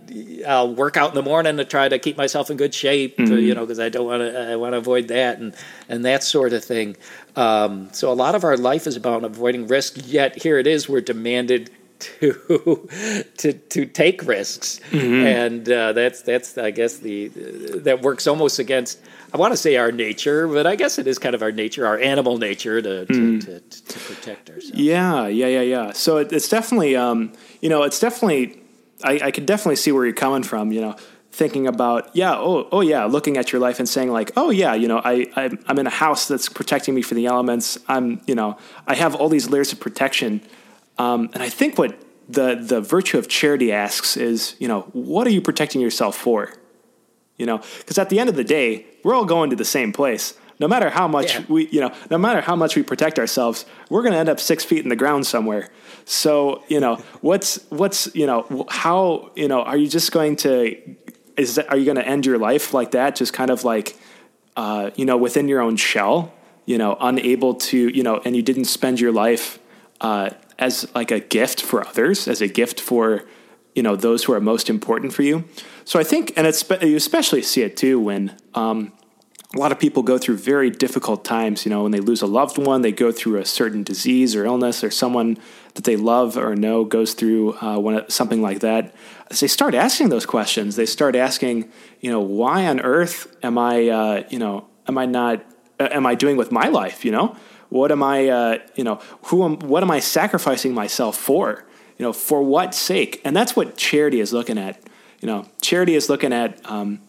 I'll 0.46 0.74
work 0.74 0.96
out 0.96 1.10
in 1.10 1.14
the 1.14 1.22
morning 1.22 1.56
to 1.56 1.64
try 1.64 1.88
to 1.88 1.98
keep 1.98 2.16
myself 2.16 2.50
in 2.50 2.56
good 2.56 2.74
shape. 2.74 3.16
Mm-hmm. 3.16 3.34
To, 3.34 3.40
you 3.40 3.54
know, 3.54 3.62
because 3.62 3.80
I 3.80 3.88
don't 3.88 4.06
want 4.06 4.22
to 4.22 4.52
I 4.52 4.56
want 4.56 4.72
to 4.72 4.78
avoid 4.78 5.08
that 5.08 5.38
and 5.38 5.54
and 5.88 6.04
that 6.04 6.22
sort 6.22 6.52
of 6.52 6.64
thing. 6.64 6.96
Um, 7.36 7.88
so 7.92 8.12
a 8.12 8.14
lot 8.14 8.34
of 8.34 8.44
our 8.44 8.56
life 8.56 8.86
is 8.86 8.96
about 8.96 9.24
avoiding 9.24 9.66
risk. 9.66 9.96
Yet 10.04 10.42
here 10.42 10.58
it 10.58 10.66
is, 10.66 10.88
we're 10.88 11.00
demanded 11.00 11.70
to 12.00 12.88
to 13.36 13.52
to 13.52 13.86
take 13.86 14.26
risks, 14.26 14.80
mm-hmm. 14.90 15.26
and 15.26 15.70
uh, 15.70 15.92
that's 15.92 16.22
that's 16.22 16.58
I 16.58 16.70
guess 16.70 16.98
the 16.98 17.28
that 17.28 18.02
works 18.02 18.26
almost 18.26 18.58
against 18.58 19.00
I 19.32 19.36
want 19.36 19.52
to 19.52 19.56
say 19.56 19.76
our 19.76 19.92
nature, 19.92 20.48
but 20.48 20.66
I 20.66 20.74
guess 20.76 20.98
it 20.98 21.06
is 21.06 21.18
kind 21.18 21.34
of 21.34 21.42
our 21.42 21.52
nature, 21.52 21.86
our 21.86 21.98
animal 21.98 22.38
nature 22.38 22.82
to 22.82 23.06
to, 23.06 23.12
mm. 23.12 23.44
to, 23.44 23.60
to, 23.60 23.98
protect 24.00 24.50
ourselves. 24.50 24.78
Yeah, 24.78 25.28
yeah, 25.28 25.46
yeah, 25.46 25.60
yeah. 25.60 25.92
So 25.92 26.16
it, 26.18 26.32
it's 26.32 26.48
definitely 26.48 26.96
um, 26.96 27.32
you 27.60 27.68
know 27.68 27.82
it's 27.82 28.00
definitely 28.00 28.60
I, 29.04 29.20
I 29.24 29.30
could 29.30 29.46
definitely 29.46 29.76
see 29.76 29.92
where 29.92 30.04
you're 30.04 30.14
coming 30.14 30.42
from. 30.42 30.72
You 30.72 30.80
know 30.82 30.96
thinking 31.32 31.68
about 31.68 32.10
yeah 32.12 32.34
oh 32.34 32.68
oh 32.72 32.80
yeah 32.80 33.04
looking 33.04 33.36
at 33.36 33.52
your 33.52 33.60
life 33.60 33.78
and 33.78 33.88
saying 33.88 34.10
like 34.10 34.32
oh 34.36 34.50
yeah 34.50 34.74
you 34.74 34.88
know 34.88 35.00
I 35.04 35.30
I'm, 35.36 35.60
I'm 35.68 35.78
in 35.78 35.86
a 35.86 35.90
house 35.90 36.26
that's 36.26 36.48
protecting 36.48 36.92
me 36.92 37.02
from 37.02 37.18
the 37.18 37.26
elements 37.26 37.78
I'm 37.86 38.20
you 38.26 38.34
know 38.34 38.58
I 38.84 38.96
have 38.96 39.14
all 39.14 39.28
these 39.28 39.48
layers 39.48 39.72
of 39.72 39.78
protection 39.78 40.40
um, 41.00 41.30
and 41.32 41.42
I 41.42 41.48
think 41.48 41.78
what 41.78 41.98
the 42.28 42.54
the 42.56 42.82
virtue 42.82 43.18
of 43.18 43.26
charity 43.26 43.72
asks 43.72 44.18
is, 44.18 44.54
you 44.58 44.68
know, 44.68 44.82
what 44.92 45.26
are 45.26 45.30
you 45.30 45.40
protecting 45.40 45.80
yourself 45.80 46.14
for? 46.14 46.52
You 47.38 47.46
know, 47.46 47.62
because 47.78 47.96
at 47.96 48.10
the 48.10 48.18
end 48.20 48.28
of 48.28 48.36
the 48.36 48.44
day, 48.44 48.84
we're 49.02 49.14
all 49.14 49.24
going 49.24 49.48
to 49.48 49.56
the 49.56 49.64
same 49.64 49.92
place. 49.92 50.34
No 50.60 50.68
matter 50.68 50.90
how 50.90 51.08
much 51.08 51.34
yeah. 51.34 51.44
we, 51.48 51.68
you 51.68 51.80
know, 51.80 51.92
no 52.10 52.18
matter 52.18 52.42
how 52.42 52.54
much 52.54 52.76
we 52.76 52.82
protect 52.82 53.18
ourselves, 53.18 53.64
we're 53.88 54.02
going 54.02 54.12
to 54.12 54.18
end 54.18 54.28
up 54.28 54.38
six 54.38 54.62
feet 54.62 54.82
in 54.82 54.90
the 54.90 54.96
ground 54.96 55.26
somewhere. 55.26 55.70
So, 56.04 56.62
you 56.68 56.80
know, 56.80 56.96
what's 57.22 57.64
what's 57.70 58.14
you 58.14 58.26
know 58.26 58.66
how 58.68 59.30
you 59.34 59.48
know 59.48 59.62
are 59.62 59.76
you 59.76 59.88
just 59.88 60.12
going 60.12 60.36
to 60.36 60.76
is 61.36 61.54
that, 61.54 61.70
are 61.70 61.78
you 61.78 61.86
going 61.86 61.96
to 61.96 62.06
end 62.06 62.26
your 62.26 62.38
life 62.38 62.74
like 62.74 62.90
that, 62.90 63.16
just 63.16 63.32
kind 63.32 63.50
of 63.50 63.64
like 63.64 63.96
uh, 64.56 64.90
you 64.96 65.06
know 65.06 65.16
within 65.16 65.48
your 65.48 65.60
own 65.60 65.76
shell, 65.76 66.32
you 66.66 66.76
know, 66.76 66.96
unable 67.00 67.54
to 67.54 67.88
you 67.88 68.02
know, 68.02 68.20
and 68.24 68.36
you 68.36 68.42
didn't 68.42 68.66
spend 68.66 69.00
your 69.00 69.12
life 69.12 69.58
uh, 70.02 70.30
as 70.58 70.86
like 70.94 71.10
a 71.10 71.20
gift 71.20 71.62
for 71.62 71.86
others, 71.86 72.28
as 72.28 72.42
a 72.42 72.48
gift 72.48 72.80
for 72.80 73.24
you 73.74 73.82
know 73.82 73.96
those 73.96 74.24
who 74.24 74.34
are 74.34 74.40
most 74.40 74.68
important 74.68 75.14
for 75.14 75.22
you. 75.22 75.44
So 75.84 75.98
I 75.98 76.04
think, 76.04 76.34
and 76.36 76.46
it's 76.46 76.68
you 76.82 76.96
especially 76.96 77.42
see 77.42 77.62
it 77.62 77.76
too 77.76 77.98
when 77.98 78.36
um, 78.54 78.92
a 79.54 79.58
lot 79.58 79.72
of 79.72 79.80
people 79.80 80.02
go 80.04 80.16
through 80.16 80.36
very 80.36 80.70
difficult 80.70 81.24
times. 81.24 81.64
You 81.66 81.70
know, 81.70 81.82
when 81.82 81.92
they 81.92 82.00
lose 82.00 82.22
a 82.22 82.26
loved 82.26 82.56
one, 82.56 82.82
they 82.82 82.92
go 82.92 83.10
through 83.10 83.36
a 83.36 83.44
certain 83.44 83.82
disease 83.82 84.36
or 84.36 84.44
illness, 84.44 84.84
or 84.84 84.90
someone 84.90 85.38
that 85.74 85.84
they 85.84 85.96
love 85.96 86.36
or 86.36 86.54
know 86.54 86.84
goes 86.84 87.14
through 87.14 87.54
uh, 87.54 88.04
something 88.08 88.40
like 88.42 88.60
that. 88.60 88.94
They 89.28 89.48
start 89.48 89.74
asking 89.74 90.08
those 90.08 90.26
questions, 90.26 90.76
they 90.76 90.86
start 90.86 91.16
asking, 91.16 91.70
you 92.00 92.10
know, 92.10 92.20
why 92.20 92.66
on 92.66 92.80
earth 92.80 93.36
am 93.42 93.58
I, 93.58 93.88
uh, 93.88 94.24
you 94.28 94.38
know, 94.38 94.66
am 94.88 94.98
I 94.98 95.06
not, 95.06 95.44
uh, 95.78 95.88
am 95.90 96.06
I 96.06 96.14
doing 96.14 96.36
with 96.36 96.50
my 96.52 96.68
life? 96.68 97.04
You 97.04 97.12
know, 97.12 97.36
what 97.70 97.92
am 97.92 98.02
I, 98.02 98.28
uh, 98.28 98.58
you 98.74 98.84
know, 98.84 99.00
who 99.26 99.44
am, 99.44 99.58
what 99.60 99.82
am 99.82 99.90
I 99.90 100.00
sacrificing 100.00 100.74
myself 100.74 101.16
for? 101.16 101.64
You 101.98 102.04
know, 102.04 102.12
for 102.12 102.42
what 102.42 102.74
sake? 102.74 103.20
And 103.24 103.36
that's 103.36 103.54
what 103.54 103.76
charity 103.76 104.20
is 104.20 104.32
looking 104.32 104.58
at. 104.58 104.80
You 105.20 105.26
know, 105.26 105.46
charity 105.60 105.94
is 105.94 106.08
looking 106.08 106.32
at, 106.32 106.58
um, 106.68 107.00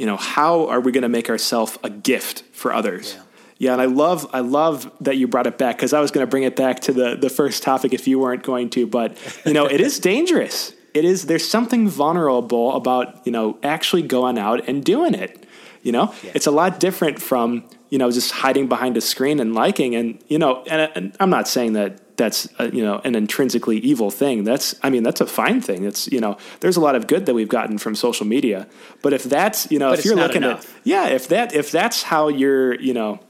you 0.00 0.06
know, 0.06 0.16
how 0.16 0.66
are 0.68 0.80
we 0.80 0.92
going 0.92 1.02
to 1.02 1.10
make 1.10 1.28
ourselves 1.28 1.78
a 1.84 1.90
gift 1.90 2.42
for 2.52 2.72
others? 2.72 3.14
Yeah. 3.14 3.22
Yeah, 3.58 3.72
and 3.74 3.82
I 3.82 3.84
love 3.84 4.26
I 4.32 4.40
love 4.40 4.90
that 5.02 5.18
you 5.18 5.28
brought 5.28 5.46
it 5.46 5.58
back 5.58 5.76
because 5.76 5.92
I 5.92 6.00
was 6.00 6.10
going 6.10 6.26
to 6.26 6.30
bring 6.30 6.44
it 6.44 6.56
back 6.56 6.80
to 6.80 6.94
the 6.94 7.14
the 7.14 7.28
first 7.28 7.62
topic 7.62 7.92
if 7.92 8.08
you 8.08 8.18
weren't 8.18 8.42
going 8.42 8.70
to, 8.70 8.86
but 8.86 9.18
you 9.44 9.52
know 9.52 9.66
it 9.66 9.82
is 9.82 9.98
dangerous. 10.12 10.72
It 10.94 11.04
is 11.04 11.26
there's 11.26 11.46
something 11.46 11.86
vulnerable 11.86 12.74
about 12.74 13.26
you 13.26 13.32
know 13.32 13.58
actually 13.62 14.00
going 14.00 14.38
out 14.38 14.66
and 14.66 14.82
doing 14.82 15.12
it. 15.12 15.44
You 15.82 15.92
know, 15.92 16.14
yeah. 16.22 16.32
it's 16.34 16.46
a 16.46 16.50
lot 16.50 16.80
different 16.80 17.20
from 17.20 17.68
you 17.90 17.98
know, 17.98 18.10
just 18.10 18.30
hiding 18.30 18.68
behind 18.68 18.96
a 18.96 19.00
screen 19.00 19.40
and 19.40 19.52
liking. 19.52 19.94
And, 19.94 20.22
you 20.28 20.38
know, 20.38 20.62
and, 20.70 20.90
and 20.94 21.16
I'm 21.20 21.28
not 21.28 21.48
saying 21.48 21.74
that 21.74 22.16
that's, 22.16 22.48
a, 22.58 22.70
you 22.74 22.82
know, 22.82 23.00
an 23.04 23.16
intrinsically 23.16 23.78
evil 23.78 24.10
thing. 24.10 24.44
That's, 24.44 24.74
I 24.82 24.90
mean, 24.90 25.02
that's 25.02 25.20
a 25.20 25.26
fine 25.26 25.60
thing. 25.60 25.84
It's, 25.84 26.06
you 26.10 26.20
know, 26.20 26.38
there's 26.60 26.76
a 26.76 26.80
lot 26.80 26.94
of 26.94 27.08
good 27.08 27.26
that 27.26 27.34
we've 27.34 27.48
gotten 27.48 27.78
from 27.78 27.96
social 27.96 28.26
media. 28.26 28.68
But 29.02 29.12
if 29.12 29.24
that's, 29.24 29.70
you 29.70 29.78
know, 29.78 29.90
but 29.90 29.98
if 29.98 30.04
you're 30.04 30.16
looking 30.16 30.44
enough. 30.44 30.64
at, 30.64 30.80
yeah, 30.84 31.08
if 31.08 31.28
that, 31.28 31.54
if 31.54 31.72
that's 31.72 32.04
how 32.04 32.28
you're, 32.28 32.80
you 32.80 32.94
know, 32.94 33.20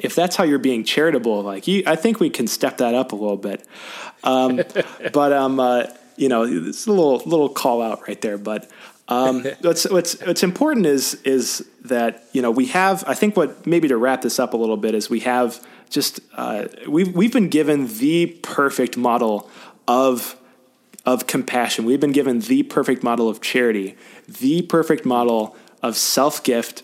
if 0.00 0.16
that's 0.16 0.34
how 0.34 0.42
you're 0.42 0.58
being 0.58 0.82
charitable, 0.82 1.42
like 1.42 1.68
you, 1.68 1.84
I 1.86 1.94
think 1.94 2.18
we 2.18 2.30
can 2.30 2.48
step 2.48 2.78
that 2.78 2.94
up 2.94 3.12
a 3.12 3.16
little 3.16 3.36
bit. 3.36 3.64
Um, 4.24 4.60
but, 5.12 5.32
um, 5.32 5.60
uh, 5.60 5.86
you 6.16 6.28
know, 6.28 6.42
it's 6.44 6.86
a 6.86 6.90
little, 6.90 7.18
little 7.18 7.48
call 7.48 7.80
out 7.80 8.08
right 8.08 8.20
there, 8.20 8.38
but, 8.38 8.68
um, 9.08 9.44
what's, 9.60 9.88
what's, 9.90 10.20
what's 10.20 10.42
important 10.42 10.86
is, 10.86 11.14
is 11.22 11.68
that, 11.84 12.24
you 12.32 12.42
know, 12.42 12.50
we 12.50 12.66
have, 12.66 13.04
I 13.06 13.14
think 13.14 13.36
what 13.36 13.66
maybe 13.66 13.88
to 13.88 13.96
wrap 13.96 14.22
this 14.22 14.38
up 14.38 14.54
a 14.54 14.56
little 14.56 14.76
bit 14.76 14.94
is 14.94 15.10
we 15.10 15.20
have 15.20 15.64
just, 15.90 16.20
uh, 16.34 16.66
we've, 16.88 17.14
we've 17.14 17.32
been 17.32 17.48
given 17.48 17.86
the 17.98 18.26
perfect 18.42 18.96
model 18.96 19.50
of, 19.86 20.36
of 21.04 21.26
compassion. 21.26 21.84
We've 21.84 22.00
been 22.00 22.12
given 22.12 22.40
the 22.40 22.62
perfect 22.64 23.02
model 23.02 23.28
of 23.28 23.40
charity, 23.40 23.96
the 24.26 24.62
perfect 24.62 25.04
model 25.04 25.56
of 25.82 25.96
self 25.96 26.42
gift 26.42 26.82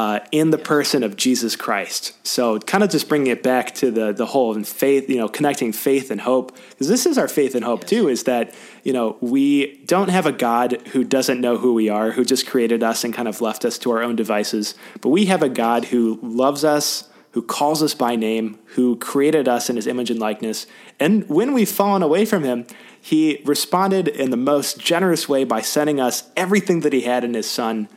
uh, 0.00 0.18
in 0.32 0.48
the 0.48 0.56
person 0.56 1.02
of 1.02 1.14
Jesus 1.14 1.56
Christ. 1.56 2.16
So, 2.26 2.58
kind 2.60 2.82
of 2.82 2.88
just 2.88 3.06
bringing 3.06 3.26
it 3.26 3.42
back 3.42 3.74
to 3.74 3.90
the 3.90 4.12
the 4.12 4.24
whole 4.24 4.54
and 4.54 4.66
faith, 4.66 5.10
you 5.10 5.18
know, 5.18 5.28
connecting 5.28 5.72
faith 5.72 6.10
and 6.10 6.22
hope, 6.22 6.56
because 6.70 6.88
this 6.88 7.04
is 7.04 7.18
our 7.18 7.28
faith 7.28 7.54
and 7.54 7.62
hope 7.62 7.82
yes. 7.82 7.90
too. 7.90 8.08
Is 8.08 8.24
that 8.24 8.54
you 8.82 8.94
know 8.94 9.18
we 9.20 9.76
don't 9.84 10.08
have 10.08 10.24
a 10.24 10.32
God 10.32 10.88
who 10.92 11.04
doesn't 11.04 11.38
know 11.38 11.58
who 11.58 11.74
we 11.74 11.90
are, 11.90 12.12
who 12.12 12.24
just 12.24 12.46
created 12.46 12.82
us 12.82 13.04
and 13.04 13.12
kind 13.12 13.28
of 13.28 13.42
left 13.42 13.66
us 13.66 13.76
to 13.80 13.90
our 13.90 14.02
own 14.02 14.16
devices, 14.16 14.74
but 15.02 15.10
we 15.10 15.26
have 15.26 15.42
a 15.42 15.50
God 15.50 15.86
who 15.86 16.18
loves 16.22 16.64
us. 16.64 17.06
Who 17.34 17.42
calls 17.42 17.80
us 17.80 17.94
by 17.94 18.16
name, 18.16 18.58
who 18.74 18.96
created 18.96 19.46
us 19.46 19.70
in 19.70 19.76
his 19.76 19.86
image 19.86 20.10
and 20.10 20.18
likeness. 20.18 20.66
And 20.98 21.28
when 21.28 21.52
we've 21.52 21.70
fallen 21.70 22.02
away 22.02 22.24
from 22.24 22.42
him, 22.42 22.66
he 23.00 23.40
responded 23.44 24.08
in 24.08 24.30
the 24.30 24.36
most 24.36 24.80
generous 24.80 25.28
way 25.28 25.44
by 25.44 25.60
sending 25.60 26.00
us 26.00 26.24
everything 26.36 26.80
that 26.80 26.92
he 26.92 27.02
had 27.02 27.22
in 27.22 27.34
his 27.34 27.48
son, 27.48 27.88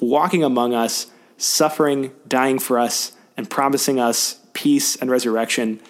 walking 0.00 0.44
among 0.44 0.74
us, 0.74 1.06
suffering, 1.36 2.12
dying 2.26 2.58
for 2.58 2.78
us, 2.78 3.12
and 3.36 3.48
promising 3.48 3.98
us 3.98 4.40
peace 4.52 4.96
and 4.96 5.10
resurrection. 5.10 5.80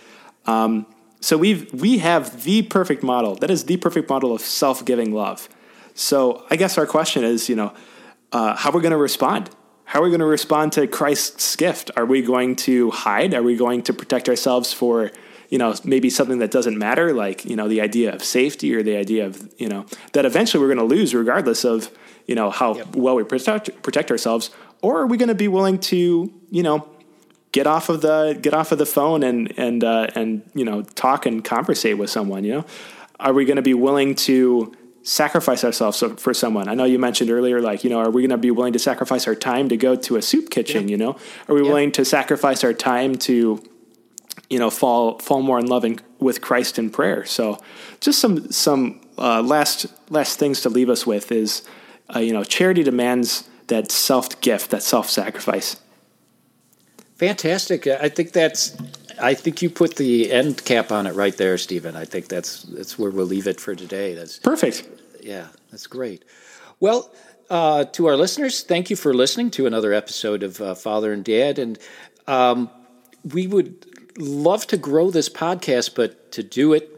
Um, 0.47 0.87
so 1.21 1.39
we've 1.39 1.73
we 1.73 1.99
have 1.99 2.45
the 2.45 2.63
perfect 2.63 3.03
model. 3.03 3.35
That 3.37 3.51
is 3.51 3.65
the 3.65 3.77
perfect 3.77 4.09
model 4.09 4.35
of 4.35 4.41
self-giving 4.41 5.13
love. 5.13 5.49
So 5.95 6.45
I 6.51 6.57
guess 6.57 6.77
our 6.77 6.87
question 6.87 7.25
is, 7.25 7.49
you 7.49 7.57
know, 7.57 7.73
uh, 8.33 8.57
how 8.57 8.71
are 8.71 8.77
we 8.77 8.83
going 8.83 8.91
to 8.91 8.97
respond? 8.97 9.51
How 9.85 10.01
are 10.01 10.03
we 10.03 10.11
going 10.11 10.21
to 10.21 10.27
respond 10.27 10.73
to 10.73 10.87
Christ's 10.87 11.57
gift? 11.57 11.91
Are 11.97 12.05
we 12.05 12.21
going 12.23 12.57
to 12.57 12.91
hide? 12.91 13.33
Are 13.33 13.43
we 13.43 13.57
going 13.57 13.83
to 13.83 13.93
protect 13.93 14.29
ourselves 14.29 14.73
for, 14.73 15.13
you 15.51 15.59
know, 15.59 15.75
maybe 15.85 16.11
something 16.11 16.39
that 16.39 16.51
doesn't 16.51 16.77
matter, 16.77 17.13
like 17.13 17.45
you 17.45 17.55
know, 17.55 17.69
the 17.69 17.81
idea 17.81 18.13
of 18.13 18.25
safety 18.25 18.75
or 18.75 18.83
the 18.83 18.97
idea 18.97 19.27
of 19.27 19.53
you 19.59 19.69
know 19.69 19.87
that 20.13 20.25
eventually 20.25 20.61
we're 20.61 20.75
going 20.75 20.89
to 20.89 20.95
lose, 20.95 21.15
regardless 21.15 21.65
of 21.65 21.91
you 22.27 22.35
know 22.35 22.51
how 22.51 22.75
yep. 22.75 22.97
well 22.97 23.15
we 23.15 23.25
protect 23.25 23.83
protect 23.83 24.11
ourselves? 24.11 24.51
Or 24.85 25.01
are 25.01 25.07
we 25.07 25.17
going 25.17 25.29
to 25.29 25.35
be 25.35 25.49
willing 25.49 25.79
to, 25.79 26.31
you 26.51 26.63
know, 26.63 26.87
get 27.53 27.67
off 27.67 27.89
of 27.89 28.03
the 28.03 28.39
get 28.41 28.53
off 28.53 28.71
of 28.71 28.79
the 28.79 28.87
phone 28.87 29.23
and 29.23 29.59
and 29.59 29.83
uh, 29.83 30.09
and 30.15 30.43
you 30.55 30.65
know 30.65 30.83
talk 30.83 31.25
and 31.25 31.43
conversate 31.43 31.97
with 31.97 32.11
someone? 32.11 32.45
You 32.45 32.57
know, 32.57 32.65
are 33.19 33.33
we 33.33 33.47
going 33.47 33.57
to 33.57 33.63
be 33.63 33.73
willing 33.73 34.15
to 34.17 34.77
sacrifice 35.03 35.65
ourselves 35.65 36.05
for 36.19 36.35
someone? 36.35 36.69
I 36.69 36.75
know 36.75 36.85
you 36.85 36.99
mentioned 36.99 37.31
earlier, 37.31 37.63
like 37.63 37.83
you 37.83 37.89
know, 37.89 37.99
are 37.99 38.11
we 38.11 38.21
going 38.21 38.31
to 38.31 38.37
be 38.37 38.51
willing 38.51 38.75
to 38.75 38.79
sacrifice 38.79 39.27
our 39.27 39.35
time 39.35 39.71
to 39.71 39.77
go 39.79 39.97
to 39.97 40.17
a 40.17 40.23
soup 40.23 40.51
kitchen? 40.51 40.89
Yeah. 40.89 40.93
You 40.93 40.97
know, 40.99 41.17
are 41.49 41.55
we 41.55 41.63
yeah. 41.63 41.69
willing 41.69 41.93
to 41.93 42.05
sacrifice 42.05 42.63
our 42.63 42.75
time 42.75 43.15
to 43.29 43.63
you 44.51 44.59
know, 44.59 44.69
fall 44.69 45.19
fall 45.19 45.41
more 45.41 45.59
in 45.59 45.67
love 45.67 45.85
in, 45.85 45.99
with 46.19 46.41
Christ 46.41 46.79
in 46.79 46.91
prayer. 46.91 47.25
So, 47.25 47.59
just 48.01 48.19
some 48.21 48.51
some 48.53 49.01
uh, 49.17 49.43
last 49.43 49.87
last 50.11 50.39
things 50.39 50.61
to 50.63 50.69
leave 50.69 50.91
us 50.91 51.07
with 51.07 51.33
is, 51.33 51.63
uh, 52.15 52.19
you 52.19 52.33
know, 52.33 52.45
charity 52.45 52.83
demands 52.83 53.49
that 53.69 53.91
self 53.91 54.41
gift, 54.41 54.71
that 54.71 54.83
self 54.83 55.09
sacrifice. 55.09 55.77
Fantastic. 57.17 57.87
I 57.87 58.09
think 58.09 58.33
that's. 58.33 58.77
I 59.21 59.35
think 59.35 59.63
you 59.63 59.71
put 59.71 59.95
the 59.95 60.33
end 60.33 60.65
cap 60.65 60.91
on 60.91 61.07
it 61.07 61.15
right 61.15 61.37
there, 61.37 61.57
Stephen. 61.57 61.95
I 61.95 62.05
think 62.05 62.29
that's 62.29 62.63
that's 62.63 62.99
where 62.99 63.11
we'll 63.11 63.27
leave 63.27 63.47
it 63.47 63.61
for 63.61 63.75
today. 63.75 64.15
That's 64.15 64.39
perfect. 64.39 64.89
Yeah, 65.23 65.49
that's 65.71 65.87
great. 65.87 66.25
Well, 66.81 67.11
uh, 67.49 67.85
to 67.85 68.07
our 68.07 68.17
listeners, 68.17 68.63
thank 68.63 68.91
you 68.91 68.97
for 68.97 69.15
listening 69.15 69.51
to 69.53 69.67
another 69.67 69.93
episode 69.93 70.43
of 70.43 70.61
uh, 70.61 70.75
Father 70.75 71.13
and 71.13 71.25
Dad, 71.25 71.59
and 71.59 71.79
um, 72.27 72.69
we 73.33 73.47
would 73.47 73.87
love 74.19 74.67
to 74.69 74.77
grow 74.77 75.11
this 75.11 75.29
podcast, 75.29 75.95
but 75.95 76.33
to 76.33 76.43
do 76.43 76.73
it, 76.73 76.91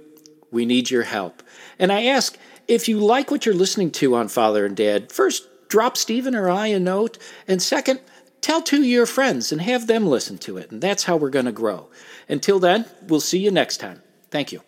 we 0.50 0.64
need 0.64 0.90
your 0.90 1.02
help. 1.02 1.42
And 1.78 1.92
I 1.92 2.04
ask 2.04 2.38
if 2.68 2.88
you 2.88 2.98
like 2.98 3.30
what 3.30 3.46
you're 3.46 3.54
listening 3.54 3.90
to 3.92 4.14
on 4.14 4.28
Father 4.28 4.64
and 4.66 4.76
Dad, 4.76 5.12
first 5.12 5.46
drop 5.68 5.96
Stephen 5.96 6.34
or 6.34 6.50
I 6.50 6.68
a 6.68 6.78
note, 6.78 7.18
and 7.46 7.62
second 7.62 8.00
Tell 8.46 8.62
two 8.62 8.78
of 8.78 8.84
your 8.84 9.06
friends 9.06 9.50
and 9.50 9.60
have 9.60 9.88
them 9.88 10.06
listen 10.06 10.38
to 10.38 10.56
it, 10.56 10.70
and 10.70 10.80
that's 10.80 11.02
how 11.02 11.16
we're 11.16 11.30
going 11.30 11.46
to 11.46 11.52
grow. 11.52 11.88
Until 12.28 12.60
then, 12.60 12.84
we'll 13.08 13.18
see 13.18 13.40
you 13.40 13.50
next 13.50 13.78
time. 13.78 14.02
Thank 14.30 14.52
you. 14.52 14.60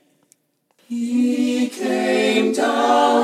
He 0.89 1.69
came 1.69 2.55
down 2.55 3.18